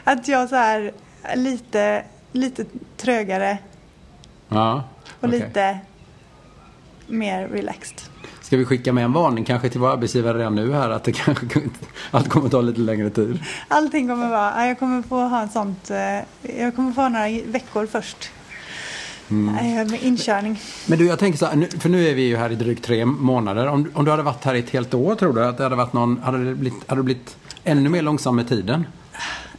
att 0.04 0.28
jag 0.28 0.50
så 0.50 0.56
här 0.56 0.92
lite, 1.36 2.04
lite 2.32 2.66
trögare 2.98 3.58
Ja, 4.50 4.84
och 5.20 5.30
lite 5.30 5.78
mer 7.08 7.48
relaxed. 7.48 8.02
Ska 8.42 8.58
vi 8.58 8.66
skicka 8.66 8.94
med 8.94 9.04
en 9.04 9.14
varning 9.14 9.46
kanske 9.46 9.70
till 9.70 9.80
våra 9.80 9.92
arbetsgivare 9.92 10.38
redan 10.38 10.56
nu 10.56 10.74
här 10.74 10.90
att 10.90 11.04
det 11.04 11.12
kanske 11.12 11.46
det 12.12 12.30
kommer 12.30 12.50
ta 12.50 12.62
lite 12.62 12.80
längre 12.82 13.10
tid? 13.10 13.40
Allting 13.68 14.08
kommer 14.08 14.30
vara, 14.30 14.54
ja, 14.56 14.66
jag 14.68 14.80
kommer 14.80 15.02
få 15.02 15.16
ha 15.22 15.44
ett 15.44 15.52
sånt, 15.52 15.90
eh, 15.92 16.58
jag 16.60 16.76
kommer 16.76 16.92
få 16.94 17.02
ha 17.02 17.10
några 17.10 17.28
veckor 17.46 17.86
först. 17.86 18.30
Mm. 19.30 19.56
Eh, 19.58 19.92
Med 19.92 20.04
inkörning. 20.04 20.60
Men 20.88 20.98
du, 21.00 21.06
jag 21.08 21.20
tänker 21.20 21.40
så 21.40 21.46
här, 21.46 21.80
för 21.80 21.90
nu 21.90 22.08
är 22.08 22.14
vi 22.14 22.22
ju 22.22 22.38
här 22.38 22.50
i 22.52 22.56
drygt 22.56 22.86
tre 22.86 23.06
månader. 23.06 23.68
Om, 23.68 23.92
om 23.94 24.06
du 24.06 24.12
hade 24.12 24.24
varit 24.24 24.44
här 24.44 24.56
i 24.56 24.60
ett 24.60 24.70
helt 24.70 24.94
år, 24.94 25.16
tror 25.16 25.34
du 25.34 25.46
att 25.46 25.58
det 25.58 25.64
hade 25.64 25.76
varit 25.76 25.94
någon, 25.94 26.20
hade 26.24 26.46
det 26.46 26.56
blivit, 26.56 26.90
hade 26.90 27.00
det 27.00 27.06
blivit 27.06 27.38
ännu 27.64 27.90
mer 27.90 28.02
långsam 28.02 28.36
med 28.36 28.50
tiden? 28.50 28.88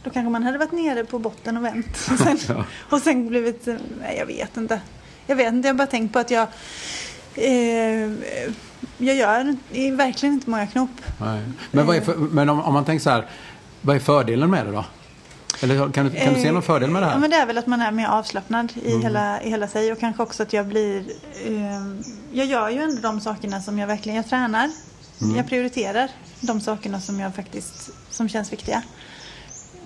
Då 0.03 0.09
kanske 0.09 0.29
man 0.29 0.43
hade 0.43 0.57
varit 0.57 0.71
nere 0.71 1.03
på 1.05 1.19
botten 1.19 1.57
och 1.57 1.63
vänt. 1.63 2.07
Och 2.11 2.19
sen, 2.19 2.37
Ja. 2.57 2.65
och 2.89 2.99
sen 3.01 3.27
blivit, 3.27 3.65
nej 4.01 4.15
jag 4.19 4.25
vet 4.25 4.57
inte. 4.57 4.81
Jag 5.27 5.35
vet 5.35 5.53
inte, 5.53 5.67
jag 5.67 5.73
har 5.73 5.77
bara 5.77 5.87
tänkt 5.87 6.13
på 6.13 6.19
att 6.19 6.31
jag, 6.31 6.47
eh, 7.37 8.11
jag 8.97 9.15
gör 9.15 9.55
verkligen 9.97 10.33
inte 10.35 10.49
många 10.49 10.67
knop. 10.67 10.89
Nej. 11.21 11.41
Men, 11.71 11.85
vad 11.85 11.95
är 11.95 12.01
för, 12.01 12.15
men 12.15 12.49
om, 12.49 12.61
om 12.61 12.73
man 12.73 12.85
tänker 12.85 13.03
så 13.03 13.09
här, 13.09 13.25
vad 13.81 13.95
är 13.95 13.99
fördelen 13.99 14.49
med 14.49 14.65
det 14.65 14.71
då? 14.71 14.85
Eller 15.61 15.75
kan 15.91 16.05
du, 16.05 16.11
kan 16.19 16.33
du 16.33 16.41
se 16.41 16.51
någon 16.51 16.61
fördel 16.63 16.89
med 16.89 17.01
det 17.01 17.05
Ja, 17.05 17.11
här? 17.11 17.19
men 17.19 17.29
det 17.29 17.35
är 17.35 17.45
väl 17.45 17.57
att 17.57 17.67
man 17.67 17.81
är 17.81 17.91
mer 17.91 18.07
avslappnad 18.07 18.73
i, 18.83 18.89
Mm. 18.89 19.01
hela, 19.01 19.41
i 19.41 19.49
hela 19.49 19.67
sig 19.67 19.91
och 19.91 19.99
kanske 19.99 20.23
också 20.23 20.43
att 20.43 20.53
jag 20.53 20.65
blir... 20.65 20.99
Eh, 21.45 21.85
jag 22.31 22.45
gör 22.45 22.69
ju 22.69 22.81
ändå 22.81 23.01
de 23.01 23.21
sakerna 23.21 23.61
som 23.61 23.79
jag 23.79 23.87
verkligen... 23.87 24.15
Jag 24.15 24.29
tränar. 24.29 24.69
Mm. 25.21 25.35
Jag 25.37 25.47
prioriterar 25.47 26.09
de 26.41 26.61
sakerna 26.61 27.01
som 27.01 27.19
jag 27.19 27.35
faktiskt... 27.35 27.89
Som 28.09 28.29
känns 28.29 28.53
viktiga. 28.53 28.83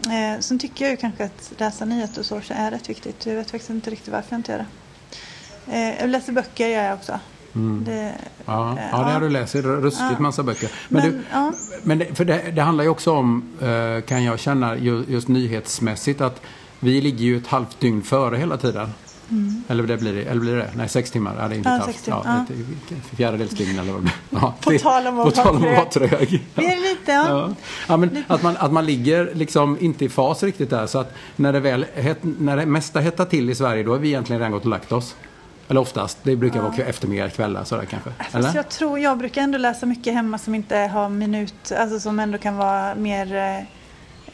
Eh, 0.06 0.40
sen 0.40 0.60
tycker 0.60 0.86
jag 0.86 0.92
ju 0.92 0.98
kanske 0.98 1.24
att 1.26 1.52
läsa 1.58 1.86
nyheter 1.86 2.20
och 2.20 2.26
så 2.26 2.42
är 2.50 2.72
rätt 2.72 2.90
viktigt. 2.90 3.26
Jag 3.26 3.36
vet 3.36 3.52
faktiskt 3.52 3.70
inte 3.70 3.90
riktigt 3.92 4.14
varför 4.14 4.28
jag 4.32 4.40
inte 4.40 4.52
gör 4.52 4.66
det. 5.66 5.78
Eh, 5.78 6.00
jag 6.02 6.10
läser 6.10 6.32
böcker 6.34 6.68
gör 6.68 6.84
jag 6.84 6.94
också. 6.94 7.20
Det, 7.54 7.60
Mm. 7.60 8.12
Ja, 8.46 8.72
eh, 8.78 8.84
ja, 8.92 8.98
det 8.98 9.12
har 9.14 9.22
du 9.22 9.30
läst. 9.30 9.54
Det 9.54 9.60
är 9.60 9.64
Ruskigt 9.64 10.06
Ja. 10.12 10.20
massa 10.20 10.44
böcker. 10.44 10.70
Men, 10.90 11.02
Men, 11.04 11.12
du, 11.12 11.22
ja. 11.32 11.54
men 11.84 12.00
det, 12.00 12.16
för 12.16 12.26
det, 12.26 12.42
det 12.56 12.62
handlar 12.62 12.84
ju 12.84 12.90
också 12.90 13.12
om, 13.12 13.44
eh, 13.62 14.02
kan 14.02 14.24
jag 14.24 14.40
känna 14.40 14.78
ju- 14.78 15.04
just 15.08 15.28
nyhetsmässigt, 15.28 16.22
att 16.22 16.42
vi 16.80 17.02
ligger 17.02 17.26
ju 17.26 17.38
ett 17.38 17.48
halvt 17.48 17.80
dygn 17.80 18.02
före 18.02 18.38
hela 18.38 18.58
tiden. 18.58 18.90
Eller, 19.68 19.84
det 19.84 19.98
blir 19.98 20.14
det, 20.14 20.24
eller 20.24 20.42
blir 20.42 20.52
det 20.56 20.58
det? 20.58 20.70
Nej, 20.76 20.90
sex 20.90 21.12
timmar. 21.12 21.36
Ja, 21.40 21.48
det 21.48 21.56
är 21.56 21.58
inte 21.58 21.70
Mm. 21.70 21.82
Ja, 21.82 21.90
ett 21.90 21.94
sex 21.96 22.04
timmar, 22.06 22.22
Ja, 22.26 22.46
ett 22.98 23.18
fjärdedels 23.18 23.52
dygn 23.52 23.80
eller 23.80 23.92
vad 23.94 24.04
det. 24.06 24.12
Ja, 24.30 24.54
På 24.62 24.70
det- 24.72 24.80
tal 24.80 25.08
om 25.08 25.20
att 25.20 25.38
vara 25.38 25.52
vara 25.52 25.86
trög. 25.86 26.44
Det 26.56 26.66
är 26.66 26.90
lite, 26.90 27.12
ja. 27.12 27.28
Ja. 27.30 27.56
Ja, 27.88 27.98
men 27.98 28.24
att, 28.28 28.44
man, 28.44 28.58
att 28.58 28.72
man 28.74 28.86
ligger 28.86 29.32
liksom 29.34 29.78
inte 29.80 30.06
i 30.06 30.10
fas 30.10 30.44
riktigt 30.44 30.70
där. 30.70 30.88
Så 30.88 31.00
att 31.00 31.14
när 31.36 31.54
det 31.54 31.60
väl 31.60 31.86
när 32.22 32.58
det 32.58 32.66
mesta 32.66 33.00
hettar 33.00 33.26
till 33.26 33.50
i 33.50 33.56
Sverige 33.56 33.84
då 33.84 33.94
är 33.94 34.00
vi 34.00 34.08
egentligen 34.08 34.40
redan 34.40 34.52
gått 34.52 34.64
och 34.64 34.70
lagt 34.70 34.92
oss. 34.92 35.16
Eller 35.70 35.82
oftast. 35.82 36.18
Det 36.24 36.36
brukar 36.36 36.62
vara 36.62 36.76
eftermiddag, 36.76 37.30
kvällar 37.30 37.64
sådär 37.64 37.86
kanske. 37.86 38.10
Fast 38.10 38.36
Eller? 38.36 38.56
jag 38.56 38.70
tror, 38.70 39.00
jag 39.00 39.18
brukar 39.18 39.42
ändå 39.42 39.58
läsa 39.58 39.86
mycket 39.86 40.14
hemma 40.14 40.38
som 40.38 40.56
inte 40.56 40.78
har 40.78 41.10
minut, 41.10 41.72
alltså 41.72 42.00
som 42.00 42.20
ändå 42.20 42.38
kan 42.38 42.58
vara 42.58 42.96
mer 42.96 43.36
eh, 43.36 43.60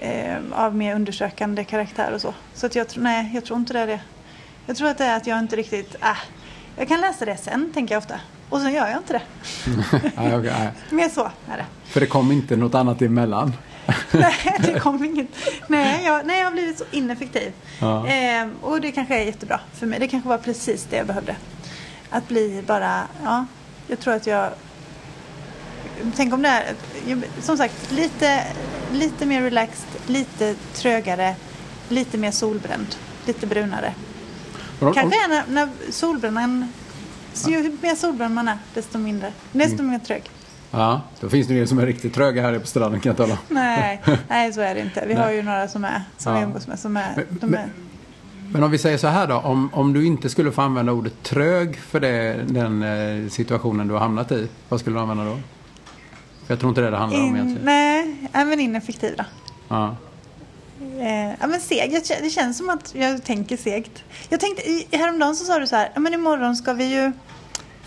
eh, 0.10 0.38
av 0.52 0.76
mer 0.76 0.96
undersökande 0.96 1.64
karaktär 1.64 2.14
och 2.14 2.22
så. 2.22 2.34
Så 2.54 2.66
att 2.66 2.76
jag 2.76 2.88
tror, 2.88 3.04
nej, 3.04 3.32
jag 3.34 3.46
tror 3.46 3.60
inte 3.60 3.74
det 3.74 3.80
är 3.80 3.88
det. 3.88 4.02
Jag 4.66 4.78
tror 4.78 4.90
att 4.90 4.98
det 4.98 5.06
är 5.06 5.18
att 5.18 5.28
jag 5.28 5.40
inte 5.40 5.56
riktigt, 5.56 5.96
äh, 5.96 6.18
jag 6.78 6.88
kan 6.88 7.02
läsa 7.02 7.26
det 7.26 7.38
sen, 7.38 7.72
tänker 7.74 7.96
jag 7.96 8.00
ofta. 8.00 8.20
Och 8.50 8.62
sen 8.62 8.74
gör 8.74 8.88
jag 8.88 8.98
inte 8.98 9.14
det. 9.14 9.22
Nej, 10.18 10.36
okej, 10.38 10.54
nej. 10.60 10.72
Mer 10.90 11.10
så 11.10 11.22
är 11.52 11.58
det. 11.58 11.66
För 11.86 12.00
det 12.00 12.06
kom 12.08 12.32
inte 12.32 12.56
något 12.56 12.76
annat 12.76 13.02
emellan. 13.02 13.54
nej, 14.12 14.56
det 14.60 14.80
kom 14.80 15.04
inget. 15.04 15.28
Nej 15.68 16.06
jag, 16.06 16.26
nej, 16.26 16.38
jag 16.40 16.46
har 16.46 16.52
blivit 16.52 16.78
så 16.78 16.84
ineffektiv. 16.92 17.52
Ja. 17.82 18.08
Eh, 18.08 18.48
och 18.62 18.82
det 18.82 18.92
kanske 18.92 19.16
är 19.22 19.26
jättebra 19.26 19.60
för 19.74 19.86
mig. 19.86 20.00
Det 20.00 20.08
kanske 20.08 20.30
var 20.30 20.38
precis 20.38 20.88
det 20.90 20.96
jag 20.98 21.08
behövde. 21.08 21.36
Att 22.10 22.28
bli 22.28 22.64
bara, 22.68 23.02
ja, 23.24 23.46
jag 23.88 24.00
tror 24.00 24.14
att 24.14 24.28
jag... 24.28 24.50
Tänk 26.16 26.34
om 26.34 26.42
det 26.42 26.50
är, 26.50 26.64
jag- 27.08 27.24
som 27.42 27.58
sagt, 27.58 27.92
lite, 27.92 28.44
lite 28.94 29.26
mer 29.26 29.42
relaxed, 29.42 29.88
lite 30.08 30.56
trögare, 30.74 31.36
lite 31.90 32.18
mer 32.18 32.32
solbränd, 32.32 32.88
lite 33.26 33.48
brunare. 33.48 33.94
Kanske 34.80 35.02
är 35.02 35.28
när, 35.30 35.44
när 35.48 35.70
solbrännan, 35.92 36.74
så 37.36 37.50
ju 37.50 37.78
mer 37.82 37.96
solbränd 37.96 38.36
man 38.36 38.48
är, 38.48 38.58
desto 38.74 38.98
mindre, 38.98 39.32
desto 39.52 39.74
Mm. 39.80 39.88
mer 39.92 40.00
trög. 40.00 40.24
Ja, 40.72 41.02
då 41.20 41.30
finns 41.30 41.48
det 41.48 41.54
ju 41.54 41.68
som 41.68 41.80
är 41.80 41.86
riktigt 41.86 42.14
tröga 42.14 42.42
här 42.42 42.60
på 42.60 42.68
stranden 42.68 43.00
kan 43.02 43.10
jag 43.10 43.18
tala 43.18 43.34
om. 43.34 43.40
Nej, 43.50 44.02
nej 44.30 44.54
så 44.54 44.62
är 44.62 44.76
det 44.76 44.82
inte. 44.82 45.06
Vi 45.08 45.14
har 45.14 45.32
ju 45.32 45.42
några 45.44 45.68
som 45.68 45.86
är, 45.86 46.02
som 46.18 46.34
Ja. 46.34 46.40
vi 46.40 46.46
umgås 46.46 46.68
med, 46.68 46.80
som 46.80 46.98
är, 46.98 47.14
Men- 47.16 47.26
de 47.40 47.54
är 47.56 47.68
men- 48.52 48.64
om 48.64 48.72
vi 48.72 48.78
säger 48.78 48.98
så 48.98 49.08
här 49.08 49.28
då, 49.28 49.36
om, 49.36 49.70
om 49.74 49.94
du 49.94 50.06
inte 50.06 50.30
skulle 50.30 50.52
få 50.52 50.62
använda 50.62 50.92
ordet 50.92 51.24
trög 51.24 51.78
för 51.78 52.00
det, 52.00 52.40
den 52.48 52.84
eh, 52.84 53.30
situationen 53.30 53.88
du 53.88 53.94
har 53.94 54.02
hamnat 54.02 54.32
i, 54.32 54.48
vad 54.70 54.80
skulle 54.80 54.96
du 54.96 55.00
använda 55.02 55.26
då? 55.26 55.36
För 56.46 56.54
jag 56.54 56.60
tror 56.60 56.70
inte 56.70 56.82
det 56.82 56.90
det 56.92 56.98
handlar 56.98 57.20
om 57.20 57.26
in, 57.26 57.36
egentligen. 57.36 57.66
nej, 57.66 58.46
men 58.46 58.60
ineffektiv 58.60 59.14
då. 59.18 59.24
Ja. 59.68 59.96
Eh, 60.82 61.30
ja, 61.40 61.48
men 61.48 61.60
seg. 61.62 62.02
Det 62.22 62.30
känns 62.30 62.58
som 62.58 62.70
att 62.70 62.96
jag 62.96 63.24
tänker 63.24 63.58
segt. 63.58 64.04
Jag 64.30 64.40
tänkte, 64.40 64.70
i, 64.70 64.88
häromdagen 64.92 65.36
så 65.36 65.46
sa 65.46 65.60
du 65.60 65.68
så 65.68 65.76
här, 65.76 65.92
ja, 65.94 66.00
men 66.00 66.14
imorgon 66.14 66.56
ska 66.56 66.74
vi 66.74 66.86
ju 66.86 67.12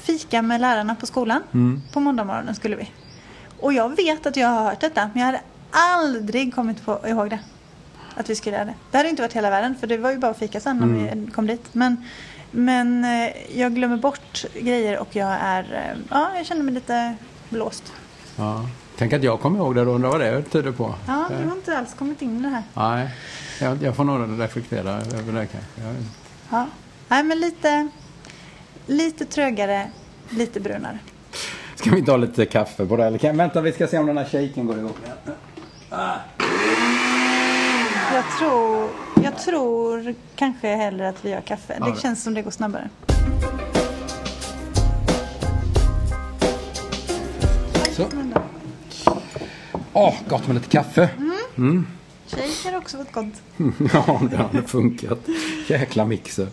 fika 0.02 0.42
med 0.42 0.60
lärarna 0.60 0.94
på 0.94 1.06
skolan. 1.06 1.42
Mm. 1.54 1.82
På 1.92 2.00
måndag 2.00 2.24
morgonen 2.24 2.54
skulle 2.54 2.76
vi. 2.76 2.90
Och 3.60 3.72
jag 3.72 3.96
vet 3.96 4.26
att 4.26 4.36
jag 4.36 4.48
har 4.48 4.64
hört 4.64 4.80
detta, 4.80 5.10
men 5.14 5.20
jag 5.20 5.26
hade 5.26 5.40
aldrig 5.70 6.54
kommit 6.54 6.84
på, 6.84 7.00
ihåg 7.08 7.30
det. 7.30 7.38
Att 8.14 8.30
vi 8.30 8.34
skulle 8.34 8.56
göra 8.56 8.64
det. 8.64 8.74
Det 8.90 8.96
hade 8.96 9.08
inte 9.10 9.22
varit 9.22 9.32
hela 9.36 9.50
världen, 9.50 9.74
för 9.80 9.86
det 9.86 9.96
var 9.96 10.10
ju 10.10 10.18
bara 10.18 10.30
att 10.30 10.38
fika 10.38 10.60
sen 10.60 10.76
när 10.76 10.84
Mm. 10.84 11.24
vi 11.24 11.30
kom 11.30 11.46
dit. 11.46 11.64
Men, 11.74 12.04
men 12.50 13.04
eh, 13.04 13.58
jag 13.60 13.74
glömmer 13.74 13.96
bort 13.96 14.44
grejer 14.60 14.98
och 14.98 15.16
jag 15.16 15.36
är, 15.40 15.62
eh, 15.74 15.98
ja, 16.10 16.30
jag 16.36 16.46
känner 16.46 16.62
mig 16.62 16.74
lite 16.74 17.14
blåst. 17.48 17.92
Ja. 18.36 18.68
Tänk 18.98 19.12
att 19.12 19.22
jag 19.22 19.40
kommer 19.40 19.58
ihåg 19.58 19.74
det 19.74 19.80
och 19.82 19.94
undrar 19.94 20.08
vad 20.10 20.20
det 20.20 20.42
tyder 20.42 20.72
på. 20.72 20.94
Ja, 21.06 21.26
du 21.40 21.48
har 21.48 21.56
inte 21.56 21.78
alls 21.78 21.94
kommit 21.94 22.22
in 22.22 22.38
i 22.38 22.42
det 22.42 22.48
här. 22.48 22.62
Nej, 22.74 23.08
jag, 23.60 23.82
jag 23.82 23.96
får 23.96 24.04
nog 24.04 24.40
reflektera 24.40 24.90
över 24.90 25.32
det 25.32 25.46
kanske. 25.46 25.58
Jag, 25.82 25.94
Ja. 26.50 26.66
Nej, 27.08 27.22
men 27.24 27.40
lite, 27.40 27.88
lite 28.86 29.24
trögare, 29.24 29.90
lite 30.30 30.60
brunare. 30.60 30.98
ska 31.74 31.90
vi 31.90 32.02
ta 32.04 32.16
lite 32.16 32.46
kaffe 32.46 32.86
på 32.86 32.96
det? 32.96 33.04
Eller 33.04 33.18
kan, 33.18 33.36
vänta, 33.36 33.60
vi 33.60 33.72
ska 33.72 33.86
se 33.86 33.98
om 33.98 34.06
den 34.06 34.18
här 34.18 34.24
shaken 34.24 34.66
går 34.66 34.78
igång. 34.78 34.92
Jag 38.12 38.24
tror, 38.38 38.88
jag 39.24 39.38
tror 39.38 40.14
kanske 40.36 40.68
hellre 40.76 41.08
att 41.08 41.24
vi 41.24 41.30
gör 41.30 41.40
kaffe. 41.40 41.76
Ja, 41.80 41.84
Det 41.86 41.90
det. 41.94 42.00
känns 42.00 42.22
som 42.22 42.34
det 42.34 42.42
går 42.42 42.50
snabbare. 42.50 42.88
Så. 47.96 48.06
Åh, 50.00 50.14
gott 50.28 50.46
med 50.46 50.54
lite 50.54 50.68
kaffe. 50.68 51.10
Shake 52.26 52.70
har 52.70 52.78
också 52.78 52.96
varit 52.96 53.12
gott. 53.12 53.24
ja, 53.92 54.20
det 54.30 54.36
har 54.36 54.62
funkat. 54.66 55.18
Jäkla 55.68 56.04
mixer. 56.04 56.48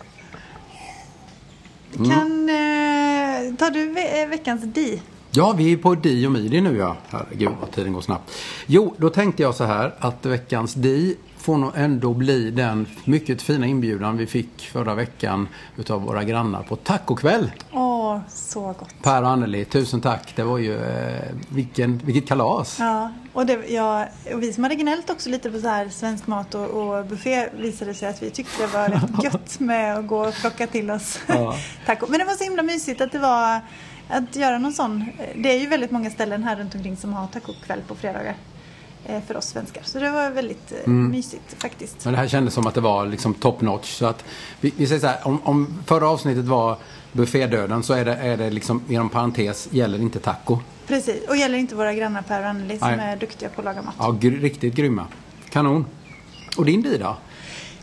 Kan, 1.92 2.48
eh, 2.48 3.54
tar 3.58 3.70
du 3.70 3.88
ve 3.88 4.22
eh, 4.22 4.28
veckans 4.28 4.62
di? 4.62 5.02
Ja, 5.30 5.54
vi 5.58 5.72
är 5.72 5.76
på 5.76 5.94
Di 5.94 6.26
och 6.26 6.32
Midi 6.32 6.60
nu 6.60 6.76
ja. 6.76 6.96
Herregud 7.08 7.50
vad 7.60 7.70
tiden 7.70 7.92
går 7.92 8.00
snabbt. 8.00 8.32
Jo, 8.66 8.94
då 8.98 9.10
tänkte 9.10 9.42
jag 9.42 9.54
så 9.54 9.64
här 9.64 9.94
att 9.98 10.26
veckans 10.26 10.74
Di 10.74 11.16
får 11.36 11.56
nog 11.56 11.72
ändå 11.74 12.14
bli 12.14 12.50
den 12.50 12.86
mycket 13.04 13.42
fina 13.42 13.66
inbjudan 13.66 14.16
vi 14.16 14.26
fick 14.26 14.60
förra 14.72 14.94
veckan 14.94 15.48
utav 15.76 16.02
våra 16.02 16.24
grannar 16.24 16.62
på 16.62 16.76
tacokväll. 16.76 17.50
Åh, 18.16 18.22
så 18.28 18.60
gott. 18.60 19.02
Per 19.02 19.22
och 19.22 19.28
Anneli, 19.28 19.64
tusen 19.64 20.00
tack. 20.00 20.32
Det 20.36 20.42
var 20.42 20.58
ju, 20.58 20.84
eh, 20.84 21.22
vilken, 21.48 21.98
vilket 21.98 22.28
kalas. 22.28 22.76
Ja, 22.80 23.12
och, 23.32 23.46
det, 23.46 23.68
ja, 23.68 24.06
och 24.34 24.42
vi 24.42 24.52
som 24.52 24.62
hade 24.64 24.74
gnällt 24.74 25.10
också 25.10 25.30
lite 25.30 25.50
på 25.50 25.58
så 25.60 25.68
här 25.68 25.88
svensk 25.88 26.26
mat 26.26 26.54
och, 26.54 26.66
och 26.66 27.06
buffé 27.06 27.48
visade 27.56 27.94
sig 27.94 28.08
att 28.08 28.22
vi 28.22 28.30
tyckte 28.30 28.62
det 28.62 28.72
var 28.72 28.88
rätt 28.88 29.24
gött 29.32 29.60
med 29.60 29.98
att 29.98 30.06
gå 30.06 30.28
och 30.28 30.34
plocka 30.34 30.66
till 30.66 30.90
oss 30.90 31.18
Ja. 31.26 31.56
taco. 31.86 32.06
Men 32.08 32.18
det 32.18 32.24
var 32.24 32.34
så 32.34 32.44
himla 32.44 32.62
mysigt 32.62 33.00
att 33.00 33.12
det 33.12 33.18
var 33.18 33.60
att 34.08 34.36
göra 34.36 34.58
någon 34.58 34.72
sån. 34.72 35.04
Det 35.36 35.52
är 35.52 35.60
ju 35.60 35.66
väldigt 35.66 35.90
många 35.90 36.10
ställen 36.10 36.44
här 36.44 36.56
runt 36.56 36.74
omkring 36.74 36.96
som 36.96 37.12
har 37.12 37.26
tacokväll 37.26 37.80
på 37.88 37.94
fredagar 37.94 38.34
för 39.26 39.36
oss 39.36 39.44
svenskar. 39.46 39.82
Så 39.84 39.98
det 39.98 40.10
var 40.10 40.30
väldigt 40.30 40.72
eh, 40.72 40.78
Mm. 40.86 41.10
mysigt 41.10 41.62
faktiskt. 41.62 42.04
Men 42.04 42.12
det 42.14 42.18
här 42.20 42.28
kändes 42.28 42.54
som 42.54 42.66
att 42.66 42.74
det 42.74 42.80
var 42.80 43.06
liksom 43.06 43.34
top 43.34 43.60
notch. 43.60 43.92
Så 43.98 44.06
att 44.06 44.24
vi, 44.60 44.72
vi 44.76 44.86
säger 44.86 45.00
så 45.00 45.06
här, 45.06 45.18
om, 45.22 45.40
om 45.44 45.82
förra 45.86 46.08
avsnittet 46.08 46.44
var 46.44 46.76
buffédöden 47.12 47.82
så 47.82 47.92
är 47.92 48.04
det, 48.04 48.14
är 48.14 48.36
det 48.36 48.50
liksom 48.50 48.82
inom 48.88 49.08
parentes 49.08 49.68
gäller 49.70 49.98
inte 49.98 50.18
taco. 50.18 50.58
Precis, 50.86 51.28
och 51.28 51.36
gäller 51.36 51.58
inte 51.58 51.74
våra 51.74 51.94
grannar 51.94 52.22
Per 52.22 52.40
och 52.40 52.46
Anneli 52.48 52.78
som 52.78 52.88
är 52.88 53.16
duktiga 53.16 53.48
på 53.48 53.60
att 53.60 53.64
laga 53.64 53.82
mat. 53.82 53.94
Ja, 53.98 54.16
gr- 54.20 54.40
riktigt 54.40 54.74
grymma. 54.74 55.06
Kanon. 55.50 55.86
Och 56.56 56.64
din 56.64 56.82
Di 56.82 56.98
då? 56.98 57.16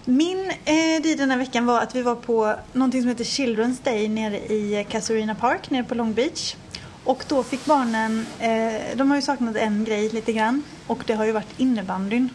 Min 0.06 0.52
eh, 0.66 1.02
di 1.04 1.16
den 1.18 1.32
här 1.32 1.38
veckan 1.38 1.66
var 1.66 1.82
att 1.82 1.96
vi 1.96 2.02
var 2.02 2.16
på 2.16 2.56
någonting 2.74 3.02
som 3.02 3.10
heter 3.10 3.24
Children's 3.24 3.78
Day 3.84 4.08
nere 4.10 4.38
i 4.38 4.86
Casuarina 4.90 5.36
Park 5.36 5.70
nere 5.70 5.84
på 5.84 5.96
Long 5.96 6.14
Beach. 6.14 6.56
Och 7.04 7.26
då 7.28 7.44
fick 7.44 7.66
barnen, 7.66 8.26
eh, 8.40 8.98
de 8.98 9.10
har 9.10 9.16
ju 9.16 9.22
saknat 9.22 9.56
en 9.56 9.84
grej 9.84 10.10
lite 10.10 10.34
grann 10.34 10.64
och 10.88 11.04
det 11.08 11.14
har 11.14 11.26
ju 11.26 11.32
varit 11.32 11.60
innebandyn. 11.60 12.30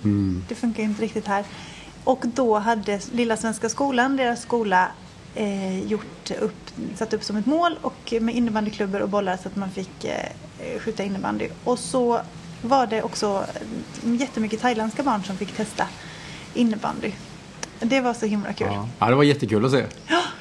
Det 0.49 0.55
funkar 0.55 0.83
ju 0.83 0.89
inte 0.89 1.03
riktigt 1.03 1.27
här. 1.27 1.45
Och 2.05 2.25
då 2.35 2.59
hade 2.59 3.01
Lilla 3.13 3.37
Svenska 3.37 3.69
Skolan, 3.69 4.17
deras 4.17 4.43
skola, 4.43 4.89
eh, 5.35 5.79
gjort 5.87 6.31
upp, 6.41 6.71
satt 6.95 7.13
upp 7.13 7.25
som 7.25 7.37
ett 7.37 7.47
mål 7.47 7.79
och 7.83 8.15
med 8.21 8.35
innebandyklubbor 8.35 9.01
och 9.01 9.09
bollar 9.09 9.37
så 9.37 9.49
att 9.49 9.57
man 9.57 9.71
fick 9.71 10.05
eh, 10.05 10.81
skjuta 10.81 11.03
innebandy. 11.03 11.49
Och 11.65 11.79
så 11.79 12.21
var 12.63 12.87
det 12.87 13.03
också 13.03 13.45
eh, 13.55 14.15
jättemycket 14.15 14.61
thailändska 14.61 15.03
barn 15.03 15.25
som 15.25 15.37
fick 15.37 15.57
testa 15.57 15.87
innebandy. 16.55 17.13
Det 17.81 18.01
var 18.01 18.15
så 18.15 18.27
himla 18.27 18.53
kul. 18.53 18.67
Ja. 18.71 18.89
ja, 18.99 19.07
det 19.07 19.15
var 19.15 19.23
jättekul 19.23 19.65
att 19.65 19.71
se. 19.71 19.85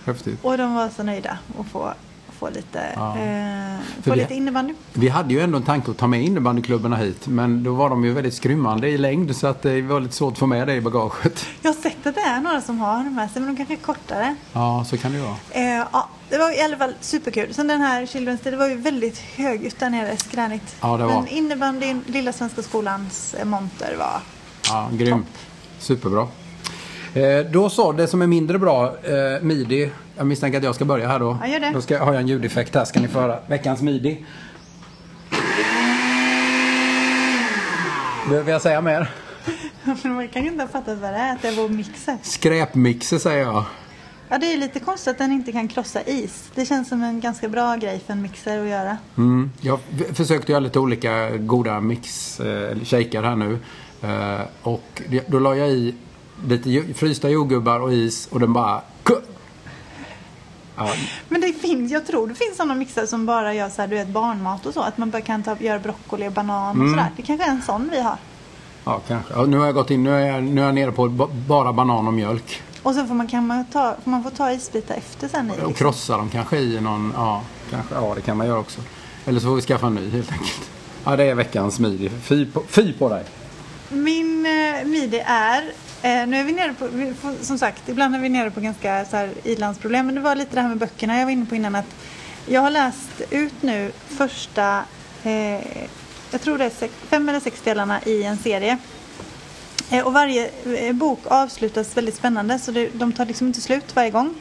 Häftigt. 0.06 0.40
Och 0.42 0.58
de 0.58 0.74
var 0.74 0.90
så 0.90 1.04
nöjda 1.04 1.38
att 1.60 1.68
få, 1.68 1.94
få 2.40 2.50
lite, 2.50 2.82
Ja. 2.96 3.18
eh, 3.18 3.80
få 4.04 4.16
lite 4.16 4.34
innebandy. 4.34 4.74
Vi 4.94 5.10
hade 5.10 5.34
ju 5.34 5.40
ändå 5.42 5.58
en 5.58 5.64
tanke 5.64 5.92
att 5.92 5.98
ta 5.98 6.08
med 6.08 6.22
innebandyklubborna 6.24 6.96
hit. 6.96 7.28
Men 7.28 7.64
då 7.64 7.74
var 7.74 7.90
de 7.90 8.06
ju 8.06 8.12
väldigt 8.14 8.34
skrymmande 8.34 8.90
i 8.90 8.98
längd 8.98 9.36
så 9.36 9.48
att 9.48 9.62
det 9.62 9.82
var 9.82 10.00
lite 10.00 10.16
svårt 10.16 10.34
att 10.34 10.40
få 10.40 10.46
med 10.46 10.68
det 10.68 10.74
i 10.76 10.82
bagaget. 10.82 11.46
Jag 11.62 11.70
har 11.74 11.82
sett 11.82 12.08
att 12.08 12.16
det 12.16 12.22
är 12.22 12.42
några 12.42 12.62
som 12.62 12.80
har 12.80 12.98
de 13.04 13.16
med 13.16 13.32
sig 13.32 13.42
men 13.42 13.50
de 13.52 13.58
kanske 13.58 13.74
är 13.74 13.94
kortare. 13.94 14.36
Ja, 14.54 14.86
så 14.90 14.98
kan 14.98 15.12
det 15.12 15.18
ju 15.18 15.24
vara. 15.24 15.36
Eh, 15.52 15.86
ja, 15.94 16.10
det 16.30 16.38
var 16.38 16.58
i 16.60 16.62
alla 16.62 16.78
fall 16.78 16.94
superkul. 17.02 17.54
Sen 17.54 17.68
den 17.68 17.82
här 17.82 18.06
Children's 18.06 18.44
Day, 18.44 18.52
det 18.52 18.58
var 18.58 18.68
ju 18.68 18.76
väldigt 18.76 19.18
högljutt 19.20 19.80
där 19.80 19.90
nere, 19.90 20.18
skränigt. 20.18 20.76
Ja, 20.82 20.98
det 20.98 21.04
var. 21.06 21.14
Men 21.14 21.28
innebandyn, 21.28 22.02
Lilla 22.06 22.34
Svenska 22.34 22.62
Skolans 22.62 23.34
eh, 23.34 23.46
monter 23.46 23.96
var... 24.00 24.22
Ja, 24.70 24.90
grym. 24.94 25.26
Superbra. 25.80 26.28
Eh, 27.18 27.46
då 27.52 27.70
så, 27.70 27.92
det 27.92 28.08
som 28.08 28.22
är 28.22 28.28
mindre 28.28 28.60
bra, 28.60 28.86
eh, 28.86 29.42
midi. 29.42 29.92
Jag 30.18 30.28
misstänker 30.28 30.58
att 30.58 30.64
jag 30.64 30.76
ska 30.76 30.86
börja 30.86 31.08
här 31.08 31.20
då. 31.20 31.38
Ja, 31.42 31.48
gör 31.48 31.60
det. 31.60 31.72
Då 31.74 31.82
ska, 31.82 32.04
har 32.04 32.14
jag 32.14 32.22
en 32.22 32.28
ljudeffekt 32.28 32.76
här, 32.76 32.86
ska 32.86 33.00
ni 33.00 33.08
få 33.08 33.20
höra. 33.20 33.40
Veckans 33.48 33.82
midi. 33.82 34.26
Behöver 38.30 38.52
jag 38.52 38.62
säga 38.62 38.82
mer? 38.82 39.12
Man 40.04 40.28
kan 40.28 40.44
ju 40.44 40.48
inte 40.48 40.64
ha 40.64 40.68
fattat 40.68 40.98
vad 40.98 41.14
det 41.14 41.18
är, 41.18 41.34
att 41.34 41.42
det 41.42 41.48
är 41.48 41.56
vår 41.56 41.70
mixer. 41.70 42.18
Skräpmixer 42.22 43.18
säger 43.18 43.42
jag. 43.42 43.64
Ja, 44.30 44.38
det 44.38 44.54
är 44.54 44.58
lite 44.58 44.80
konstigt 44.80 45.12
att 45.12 45.18
den 45.18 45.32
inte 45.32 45.52
kan 45.52 45.68
krossa 45.68 46.02
is. 46.02 46.52
Det 46.56 46.66
känns 46.66 46.90
som 46.90 47.04
en 47.04 47.20
ganska 47.20 47.50
bra 47.50 47.76
grej 47.76 48.02
för 48.06 48.14
en 48.14 48.22
mixer 48.22 48.62
att 48.62 48.70
göra. 48.70 48.98
Mm. 49.18 49.52
Jag 49.62 49.80
försökte 50.14 50.52
göra 50.52 50.60
lite 50.60 50.80
olika 50.80 51.30
goda 51.38 51.80
mix, 51.80 52.40
eh, 52.40 52.78
shakar 52.84 53.24
här 53.24 53.36
nu. 53.36 53.60
Eh, 54.02 54.42
och 54.62 55.02
då 55.28 55.40
la 55.40 55.56
jag 55.56 55.70
i 55.70 55.96
lite 56.48 56.94
frysta 56.94 57.30
jordgubbar 57.30 57.80
och 57.80 57.94
is 57.94 58.28
och 58.32 58.40
den 58.40 58.54
bara... 58.54 58.82
Ja, 60.80 60.90
Men 61.30 61.42
det 61.42 61.54
finns, 61.54 61.92
jag 61.92 62.08
tror 62.08 62.28
det 62.28 62.36
finns 62.36 62.58
sådana 62.58 62.76
mixar 62.76 63.06
som 63.06 63.26
bara 63.26 63.54
gör 63.54 63.70
så 63.70 63.82
här, 63.82 63.88
du 63.90 63.96
vet, 63.96 64.08
barnmat 64.08 64.66
och 64.66 64.74
så. 64.74 64.82
Att 64.82 64.98
man 64.98 65.10
bara 65.10 65.22
kan 65.22 65.44
ta, 65.44 65.56
göra 65.60 65.80
broccoli 65.80 66.28
och 66.28 66.32
banan 66.32 66.76
Mm. 66.76 66.86
och 66.86 66.90
sådär. 66.90 67.12
Det 67.16 67.22
kanske 67.22 67.46
är 67.46 67.50
en 67.50 67.62
sån 67.62 67.90
vi 67.92 68.02
har. 68.02 68.18
ja 68.84 69.02
kanske. 69.08 69.34
Ja, 69.34 69.46
nu 69.46 69.58
har 69.58 69.66
jag 69.66 69.76
gått 69.76 69.92
in, 69.92 70.04
nu 70.04 70.12
är 70.16 70.20
jag, 70.28 70.44
nu 70.44 70.62
är 70.62 70.66
jag 70.66 70.76
nere 70.76 70.92
på 70.92 71.10
ba- 71.10 71.28
bara 71.48 71.74
banan 71.74 72.08
och 72.08 72.14
mjölk. 72.14 72.62
Och 72.84 72.94
sen 72.96 73.08
får 73.08 73.16
man, 73.16 73.28
kan 73.28 73.48
man, 73.48 73.66
ta, 73.66 73.96
får 74.04 74.12
man 74.12 74.24
få 74.24 74.30
ta 74.30 74.52
isbitar 74.52 74.96
efter 74.96 75.28
sen 75.28 75.48
i. 75.48 75.52
Och 75.52 75.56
Liksom. 75.56 75.74
krossa 75.74 76.18
dem 76.18 76.30
kanske 76.30 76.58
i 76.58 76.82
någon, 76.82 77.14
ja, 77.16 77.42
kanske, 77.72 77.96
ja 77.96 78.14
det 78.16 78.22
kan 78.22 78.38
man 78.38 78.48
göra 78.48 78.60
också. 78.60 78.82
Eller 79.26 79.40
så 79.40 79.48
får 79.48 79.56
vi 79.56 79.62
skaffa 79.62 79.88
en 79.88 79.96
ny 79.96 80.10
helt 80.10 80.32
enkelt. 80.32 80.70
Ja, 81.06 81.16
det 81.16 81.24
är 81.24 81.36
veckans 81.36 81.80
midi. 81.80 82.10
Fy 82.10 82.46
på, 82.46 82.64
fy 82.68 82.94
på 82.94 83.10
dig! 83.10 83.24
Min 83.90 84.46
eh, 84.46 84.86
midi 84.86 85.20
är, 85.26 85.64
eh, 86.02 86.28
nu 86.28 86.38
är 86.38 86.44
vi 86.44 86.54
nere 86.54 86.74
på, 86.74 86.88
vi 86.88 87.14
får, 87.14 87.44
som 87.44 87.58
sagt, 87.58 87.90
ibland 87.90 88.16
är 88.16 88.20
vi 88.20 88.30
nere 88.30 88.52
på 88.52 88.60
ganska 88.60 89.06
så 89.06 89.18
här 89.18 89.30
ilandsproblem. 89.44 90.06
Men 90.06 90.16
det 90.16 90.22
var 90.22 90.36
lite 90.36 90.56
det 90.56 90.62
här 90.62 90.70
med 90.70 90.78
böckerna 90.78 91.18
jag 91.18 91.26
var 91.26 91.32
inne 91.32 91.46
på 91.46 91.56
innan. 91.56 91.76
att 91.76 91.96
Jag 92.46 92.62
har 92.62 92.70
läst 92.70 93.22
ut 93.30 93.62
nu 93.62 93.92
första, 94.08 94.84
eh, 95.24 95.88
jag 96.32 96.42
tror 96.42 96.58
det 96.58 96.66
är 96.66 96.70
sex, 96.70 96.94
fem 97.10 97.30
eller 97.30 97.40
sex 97.40 97.62
delarna 97.62 98.02
i 98.06 98.24
en 98.24 98.38
serie. 98.38 98.78
Eh, 99.90 100.08
och 100.08 100.14
varje 100.14 100.50
eh, 100.66 100.94
bok 100.94 101.20
avslutas 101.28 101.98
väldigt 101.98 102.16
spännande 102.16 102.60
så 102.60 102.72
det, 102.72 102.90
de 102.94 103.14
tar 103.14 103.26
liksom 103.26 103.48
inte 103.48 103.62
slut 103.62 103.96
varje 103.96 104.12
gång. 104.12 104.36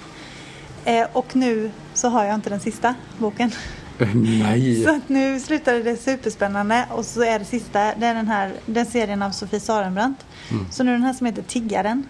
Eh, 0.84 1.06
och 1.12 1.36
nu 1.36 1.70
så 1.94 2.08
har 2.08 2.24
jag 2.24 2.34
inte 2.34 2.50
den 2.50 2.60
sista 2.60 2.94
boken. 3.18 3.52
Eh, 3.98 4.08
Nej! 4.14 4.84
Så 4.84 4.90
att 4.96 5.08
nu 5.08 5.40
slutade 5.40 5.82
det 5.82 5.96
superspännande 5.96 6.84
och 6.90 7.04
så 7.04 7.22
är 7.22 7.38
det 7.38 7.44
sista, 7.44 7.78
det 7.96 8.06
är 8.06 8.14
den 8.14 8.28
här 8.28 8.52
den 8.66 8.86
serien 8.86 9.22
av 9.22 9.30
Sofie 9.30 9.60
Sarenbrant. 9.60 10.24
Mm. 10.50 10.66
Så 10.70 10.84
nu 10.84 10.92
den 10.92 11.02
här 11.02 11.12
som 11.12 11.26
heter 11.26 11.42
Tiggaren 11.42 12.02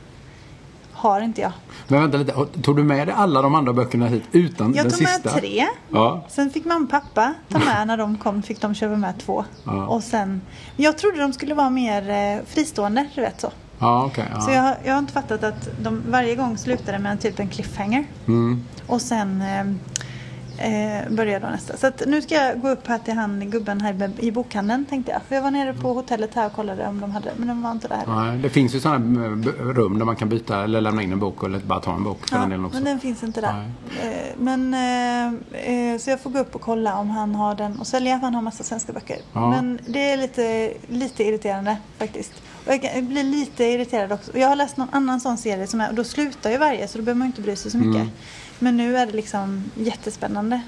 har 0.92 1.20
inte 1.20 1.40
jag. 1.40 1.52
Men 1.88 2.00
vänta 2.00 2.18
lite, 2.18 2.62
tog 2.62 2.76
du 2.76 2.82
med 2.84 3.08
dig 3.08 3.14
alla 3.18 3.42
de 3.42 3.54
andra 3.54 3.72
böckerna 3.72 4.06
hit 4.06 4.22
utan 4.32 4.74
Jag 4.74 4.84
den 4.84 4.92
tog 4.92 5.02
med 5.02 5.10
sista? 5.14 5.30
tre. 5.38 5.66
Ja. 5.92 6.24
Sen 6.28 6.50
fick 6.50 6.64
mamma 6.64 6.84
och 6.84 6.90
pappa 6.90 7.34
ta 7.48 7.58
med 7.58 7.86
när 7.86 7.96
de 7.96 8.18
kom, 8.18 8.42
fick 8.42 8.60
de 8.60 8.74
köpa 8.74 8.96
med 8.96 9.14
två. 9.18 9.44
Ja. 9.64 9.86
Och 9.86 10.02
sen, 10.02 10.40
jag 10.76 10.98
trodde 10.98 11.18
de 11.20 11.32
skulle 11.32 11.54
vara 11.54 11.70
mer 11.70 12.10
eh, 12.10 12.44
fristående, 12.46 13.06
du 13.14 13.20
vet 13.20 13.40
så. 13.40 13.52
Ja. 13.78 14.10
Så 14.16 14.20
ja. 14.50 14.54
jag, 14.54 14.62
har- 14.62 14.76
jag 14.84 14.92
har 14.92 14.98
inte 14.98 15.12
fattat 15.12 15.44
att 15.44 15.68
de 15.82 16.02
varje 16.08 16.34
gång 16.34 16.58
slutade 16.58 16.98
med 16.98 17.12
en 17.12 17.18
typ 17.18 17.38
en 17.40 17.48
cliffhanger. 17.48 18.04
Mm. 18.26 18.62
Och 18.86 19.00
sen 19.02 19.44
eh, 20.58 20.98
eh, 21.06 21.10
börjar 21.10 21.40
då 21.40 21.46
nästa. 21.46 21.76
Så 21.76 21.86
att 21.86 22.02
nu 22.06 22.22
ska 22.22 22.34
jag 22.34 22.60
gå 22.60 22.68
upp 22.68 22.86
här 22.86 22.98
till 22.98 23.14
han 23.14 23.50
gubben 23.50 23.80
här 23.80 24.10
i 24.18 24.30
bokhandeln 24.32 24.84
tänkte 24.84 25.12
jag. 25.12 25.20
För 25.28 25.34
jag 25.34 25.42
var 25.42 25.50
nere 25.50 25.74
på 25.74 25.92
hotellet 25.92 26.34
här 26.34 26.46
och 26.46 26.52
kollade 26.52 26.86
om 26.86 27.00
de 27.00 27.10
hade, 27.10 27.30
men 27.36 27.48
de 27.48 27.62
var 27.62 27.70
inte 27.70 27.88
där. 27.88 28.02
Nej, 28.06 28.38
det 28.38 28.48
finns 28.48 28.74
ju 28.74 28.80
sådana 28.80 29.28
rum 29.58 29.98
där 29.98 30.04
man 30.04 30.16
kan 30.16 30.28
byta 30.28 30.64
eller 30.64 30.80
lämna 30.80 31.02
in 31.02 31.12
en 31.12 31.18
bok 31.20 31.44
eller 31.44 31.58
bara 31.58 31.80
ta 31.80 31.94
en 31.94 32.04
bok 32.04 32.28
för 32.28 32.36
Ja, 32.36 32.40
den 32.40 32.50
delen 32.50 32.64
också. 32.64 32.76
men 32.76 32.84
den 32.84 33.00
finns 33.00 33.22
inte 33.22 33.40
där. 33.40 33.70
Eh, 34.02 34.08
Men, 34.38 34.74
eh, 34.74 35.92
eh, 35.92 35.98
så 35.98 36.10
jag 36.10 36.20
får 36.20 36.30
gå 36.30 36.38
upp 36.38 36.54
och 36.54 36.60
kolla 36.60 36.96
om 36.98 37.10
han 37.10 37.34
har 37.34 37.54
den 37.54 37.78
och 37.80 37.86
sälja 37.86 38.18
för 38.18 38.24
han 38.24 38.34
har 38.34 38.42
massa 38.42 38.64
svenska 38.64 38.92
böcker. 38.92 39.16
Ja. 39.32 39.50
Men 39.50 39.78
det 39.86 40.10
är 40.10 40.16
lite, 40.16 40.72
lite 40.88 41.24
irriterande 41.24 41.76
faktiskt. 41.98 42.32
Jag 42.66 43.04
blir 43.04 43.24
lite 43.24 43.64
irriterad 43.64 44.12
också. 44.12 44.38
Jag 44.38 44.48
har 44.48 44.56
läst 44.56 44.76
någon 44.76 44.88
annan 44.92 45.20
sån 45.20 45.38
serie 45.38 45.66
som 45.66 45.80
är, 45.80 45.88
och 45.88 45.94
då 45.94 46.04
slutar 46.04 46.50
ju 46.50 46.58
varje 46.58 46.88
så 46.88 46.98
då 46.98 47.04
behöver 47.04 47.18
man 47.18 47.26
inte 47.26 47.40
bry 47.40 47.56
sig 47.56 47.70
så 47.70 47.78
mycket. 47.78 47.94
Mm. 48.02 48.10
Men 48.58 48.76
nu 48.76 48.96
är 48.96 49.06
det 49.06 49.12
liksom 49.12 49.64
jättespännande. 49.74 50.60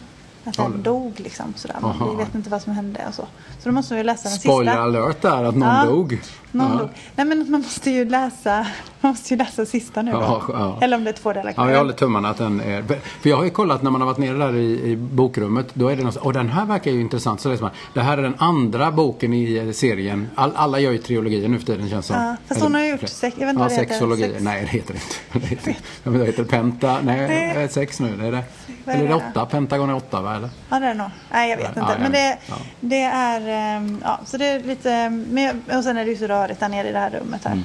Att 0.44 0.58
Ja, 0.58 0.62
den 0.64 0.82
dog 0.82 1.20
liksom 1.20 1.54
sådär. 1.56 1.76
Man 1.82 1.90
Aha. 1.90 2.10
vi 2.10 2.16
vet 2.24 2.34
inte 2.34 2.50
vad 2.50 2.62
som 2.62 2.72
hände 2.72 3.00
och 3.08 3.14
så. 3.14 3.26
Så 3.62 3.68
då 3.68 3.72
måste 3.72 3.94
man 3.94 3.98
ju 3.98 4.04
läsa 4.04 4.28
den 4.28 4.38
Spoiler 4.38 4.72
sista. 4.72 4.82
alert 4.82 5.22
där 5.22 5.44
att 5.44 5.56
någon 5.56 5.68
Ja. 5.76 5.84
dog. 5.84 6.20
Någon 6.52 6.78
ja. 6.78 6.88
Nej 7.16 7.26
men 7.26 7.50
man 7.50 7.60
måste 7.60 7.90
ju 7.90 8.04
läsa, 8.04 8.66
man 9.00 9.12
måste 9.12 9.34
ju 9.34 9.38
läsa 9.38 9.66
sista 9.66 10.02
nu 10.02 10.12
då. 10.12 10.18
Ja, 10.18 10.42
ja. 10.52 10.78
Eller 10.80 10.96
om 10.96 11.04
det 11.04 11.10
är 11.10 11.12
två 11.12 11.32
delar 11.32 11.54
Ja, 11.56 11.70
jag 11.70 11.78
håller 11.78 11.92
tummarna 11.92 12.28
att 12.30 12.36
den 12.38 12.60
är... 12.60 12.82
För 13.22 13.30
jag 13.30 13.36
har 13.36 13.44
ju 13.44 13.50
kollat 13.50 13.82
när 13.82 13.90
man 13.90 14.00
har 14.00 14.06
varit 14.08 14.18
nere 14.18 14.36
där 14.38 14.54
i, 14.56 14.90
i 14.90 14.96
bokrummet. 14.96 15.66
Då 15.74 15.88
är 15.88 15.96
det 15.96 16.02
något, 16.04 16.16
och 16.16 16.32
den 16.32 16.48
här 16.48 16.64
verkar 16.66 16.90
ju 16.90 17.00
intressant. 17.00 17.40
Så 17.40 17.48
det 17.48 17.54
är 17.54 17.56
som 17.58 17.70
det 17.94 18.00
här 18.00 18.18
är 18.18 18.22
den 18.22 18.34
andra 18.38 18.90
boken 18.92 19.32
i 19.34 19.56
eh, 19.56 19.70
serien. 19.72 20.28
All, 20.34 20.52
alla 20.56 20.78
gör 20.78 20.92
ju 20.92 20.98
trilogier 20.98 21.48
nu 21.48 21.58
för 21.58 21.66
tiden 21.66 21.88
känns 21.88 22.06
som. 22.06 22.16
Ja, 22.16 22.36
fast 22.48 22.60
hon 22.60 22.74
har 22.74 22.82
ju 22.82 22.90
gjort 22.90 23.08
sex- 23.08 23.36
jag 23.38 23.46
vet 23.46 23.48
inte 23.48 23.58
vad 23.60 23.68
det 23.70 23.74
heter. 23.74 23.88
sexologier. 23.88 24.28
Sex- 24.28 24.42
Nej, 24.44 24.60
det 24.60 24.66
heter 24.68 24.94
det 24.94 25.00
inte. 25.00 25.16
Det 25.32 25.46
heter, 25.46 25.74
det 26.18 26.26
heter 26.26 26.44
Penta. 26.44 26.98
Nej, 27.02 27.28
det 27.54 27.60
är 27.62 27.68
sex 27.68 28.00
nu. 28.00 28.16
Det 28.16 28.26
är 28.26 28.32
det. 28.32 28.42
Är 28.84 28.92
Eller 28.94 29.04
är 29.04 29.08
det 29.08 29.14
åtta? 29.14 29.46
Pentagon 29.46 29.90
är 29.90 29.94
åtta 29.96 30.20
va? 30.22 30.36
Eller? 30.36 30.50
Ja 30.70 30.80
det 30.80 30.86
är 30.86 30.88
det 30.88 30.94
nog. 30.94 31.10
Nej 31.32 31.50
jag 31.50 31.56
vet 31.56 31.76
inte. 31.76 31.96
men 32.00 32.12
det, 32.12 32.38
det 32.80 33.02
är, 33.02 33.76
ehm, 33.76 34.00
ja 34.04 34.20
så 34.26 34.36
det 34.36 34.46
är 34.46 34.60
lite, 34.60 35.10
men, 35.10 35.62
och 35.76 35.84
sen 35.84 35.96
är 35.96 36.04
det 36.04 36.10
ju 36.10 36.16
så 36.16 36.26
rörigt 36.38 36.60
där 36.60 36.68
nere 36.68 36.88
i 36.88 36.92
det 36.92 36.98
här 36.98 37.10
rummet 37.10 37.44
här. 37.44 37.52
Mm. 37.52 37.64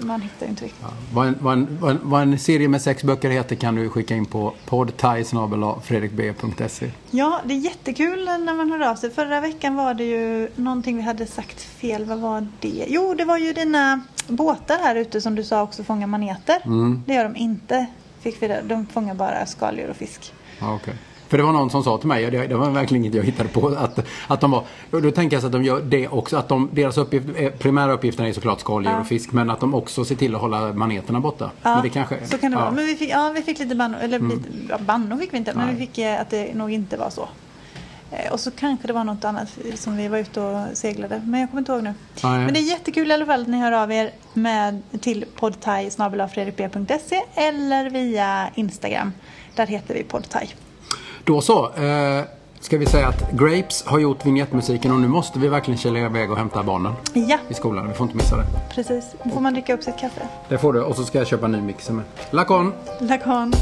man 0.00 0.20
hittar 0.20 0.46
ju 0.46 0.50
inte 0.50 0.64
riktigt. 0.64 0.82
Ja. 0.82 0.88
Vad, 1.12 1.26
en, 1.26 1.36
vad, 1.40 1.52
en, 1.52 1.78
vad, 2.02 2.22
en, 2.22 2.38
serie 2.38 2.68
med 2.68 2.82
sex 2.82 3.02
böcker 3.02 3.30
heter 3.30 3.56
kan 3.56 3.74
du 3.74 3.88
skicka 3.88 4.14
in 4.14 4.26
på 4.26 4.54
poddthai.fredrikb.se. 4.66 6.90
Ja, 7.10 7.40
det 7.44 7.54
är 7.54 7.58
jättekul 7.58 8.24
när 8.24 8.54
man 8.54 8.70
hör 8.70 8.90
av 8.90 8.94
sig. 8.94 9.10
Förra 9.10 9.40
veckan 9.40 9.74
var 9.74 9.94
det 9.94 10.04
ju 10.04 10.48
någonting 10.56 10.96
vi 10.96 11.02
hade 11.02 11.26
sagt 11.26 11.60
fel. 11.60 12.04
Vad 12.04 12.18
var 12.18 12.46
det? 12.60 12.84
Jo, 12.88 13.14
det 13.14 13.24
var 13.24 13.38
ju 13.38 13.52
dina 13.52 14.00
båtar 14.28 14.78
här 14.82 14.96
ute 14.96 15.20
som 15.20 15.34
du 15.34 15.44
sa 15.44 15.62
också 15.62 15.84
fångar 15.84 16.06
maneter. 16.06 16.56
Mm. 16.64 17.02
Det 17.06 17.14
gör 17.14 17.24
de 17.24 17.36
inte. 17.36 17.86
Fick 18.20 18.42
vi 18.42 18.48
det. 18.48 18.62
De 18.64 18.86
fångar 18.86 19.14
bara 19.14 19.46
skaldjur 19.46 19.90
och 19.90 19.96
fisk. 19.96 20.32
Ja, 20.60 20.74
okay. 20.74 20.94
För 21.28 21.36
det 21.38 21.42
var 21.44 21.52
någon 21.52 21.70
som 21.70 21.84
sa 21.84 21.98
till 21.98 22.08
mig, 22.08 22.26
och 22.26 22.32
det, 22.32 22.46
det 22.46 22.54
var 22.56 22.70
verkligen 22.70 23.04
inget 23.04 23.14
jag 23.16 23.24
hittade 23.24 23.48
på, 23.48 23.68
att, 23.68 23.98
att 24.28 24.40
de 24.40 24.50
var, 24.50 24.64
då 24.90 25.10
tänker 25.10 25.36
jag 25.36 25.40
så 25.42 25.46
att 25.46 25.52
de 25.52 25.64
gör 25.64 25.80
det 25.80 26.08
också, 26.08 26.36
att 26.36 26.48
de, 26.48 26.68
deras 26.72 26.98
uppgift, 26.98 27.26
eh, 27.36 27.50
primära 27.50 27.92
uppgiften 27.92 28.26
är 28.26 28.32
såklart 28.32 28.60
skaldjur 28.60 28.92
Ja. 28.92 29.00
och 29.00 29.06
fisk, 29.06 29.32
men 29.32 29.50
att 29.50 29.60
de 29.60 29.74
också 29.74 30.04
ser 30.04 30.14
till 30.14 30.34
att 30.34 30.40
hålla 30.40 30.72
maneterna 30.72 31.20
borta. 31.20 31.50
Ja, 31.62 31.74
men 31.74 31.82
det 31.82 31.88
kanske, 31.88 32.26
så 32.26 32.38
kan 32.38 32.50
det 32.50 32.56
ja. 32.56 32.60
vara. 32.60 32.70
Men 32.70 32.86
vi 32.86 32.94
fick, 32.94 33.10
ja, 33.10 33.32
vi 33.34 33.42
fick 33.42 33.58
lite 33.58 33.74
banno, 33.74 33.96
eller 34.02 34.18
lite, 34.18 34.48
ja, 34.68 34.78
banno 34.78 35.18
fick 35.18 35.32
vi 35.32 35.36
inte, 35.36 35.54
men 35.54 35.66
Nej. 35.66 35.74
vi 35.74 35.86
fick 35.86 35.98
eh, 35.98 36.20
att 36.20 36.30
det 36.30 36.54
nog 36.54 36.72
inte 36.72 36.96
var 36.96 37.10
så. 37.10 37.28
Eh, 38.10 38.32
Och 38.32 38.40
så 38.40 38.50
kanske 38.50 38.86
det 38.86 38.92
var 38.92 39.04
något 39.04 39.24
annat 39.24 39.48
som 39.74 39.96
vi 39.96 40.08
var 40.08 40.18
ute 40.18 40.40
och 40.40 40.66
seglade, 40.76 41.22
men 41.26 41.40
jag 41.40 41.50
kommer 41.50 41.60
inte 41.60 41.72
ihåg 41.72 41.82
nu. 41.82 41.94
Nej. 42.24 42.38
Men 42.44 42.54
det 42.54 42.60
är 42.60 42.70
jättekul 42.70 43.10
i 43.10 43.14
alla 43.14 43.26
fall 43.26 43.40
att 43.42 43.48
ni 43.48 43.60
hör 43.60 43.72
av 43.72 43.92
er 43.92 44.10
med, 44.34 44.82
till 45.00 45.24
fredrikb.se 46.32 47.22
eller 47.34 47.90
via 47.90 48.48
Instagram. 48.54 49.12
Där 49.54 49.66
heter 49.66 49.94
vi 49.94 50.02
poddthai. 50.04 50.48
Då 51.28 51.40
så. 51.40 51.64
Eh, 51.70 52.24
ska 52.60 52.78
vi 52.78 52.86
säga 52.86 53.08
att 53.08 53.30
Grapes 53.32 53.84
har 53.86 53.98
gjort 53.98 54.26
vignettmusiken 54.26 54.92
och 54.92 55.00
nu 55.00 55.08
måste 55.08 55.38
vi 55.38 55.48
verkligen 55.48 55.78
kila 55.78 55.98
iväg 55.98 56.30
och 56.30 56.36
hämta 56.38 56.62
barnen 56.62 56.92
Ja, 57.12 57.38
i 57.48 57.54
skolan. 57.54 57.88
Vi 57.88 57.94
får 57.94 58.04
inte 58.04 58.16
missa 58.16 58.36
det. 58.36 58.44
precis. 58.74 59.04
Då 59.24 59.30
får 59.30 59.40
man 59.40 59.52
dricka 59.52 59.74
upp 59.74 59.82
sitt 59.82 59.98
kaffe. 59.98 60.28
Det 60.48 60.58
får 60.58 60.72
du. 60.72 60.82
Och 60.82 60.96
så 60.96 61.04
ska 61.04 61.18
jag 61.18 61.26
köpa 61.26 61.46
en 61.46 61.52
ny 61.52 61.60
mixer 61.60 61.92
med. 61.92 62.04
Lacan! 62.30 62.72
Lakan. 63.00 63.52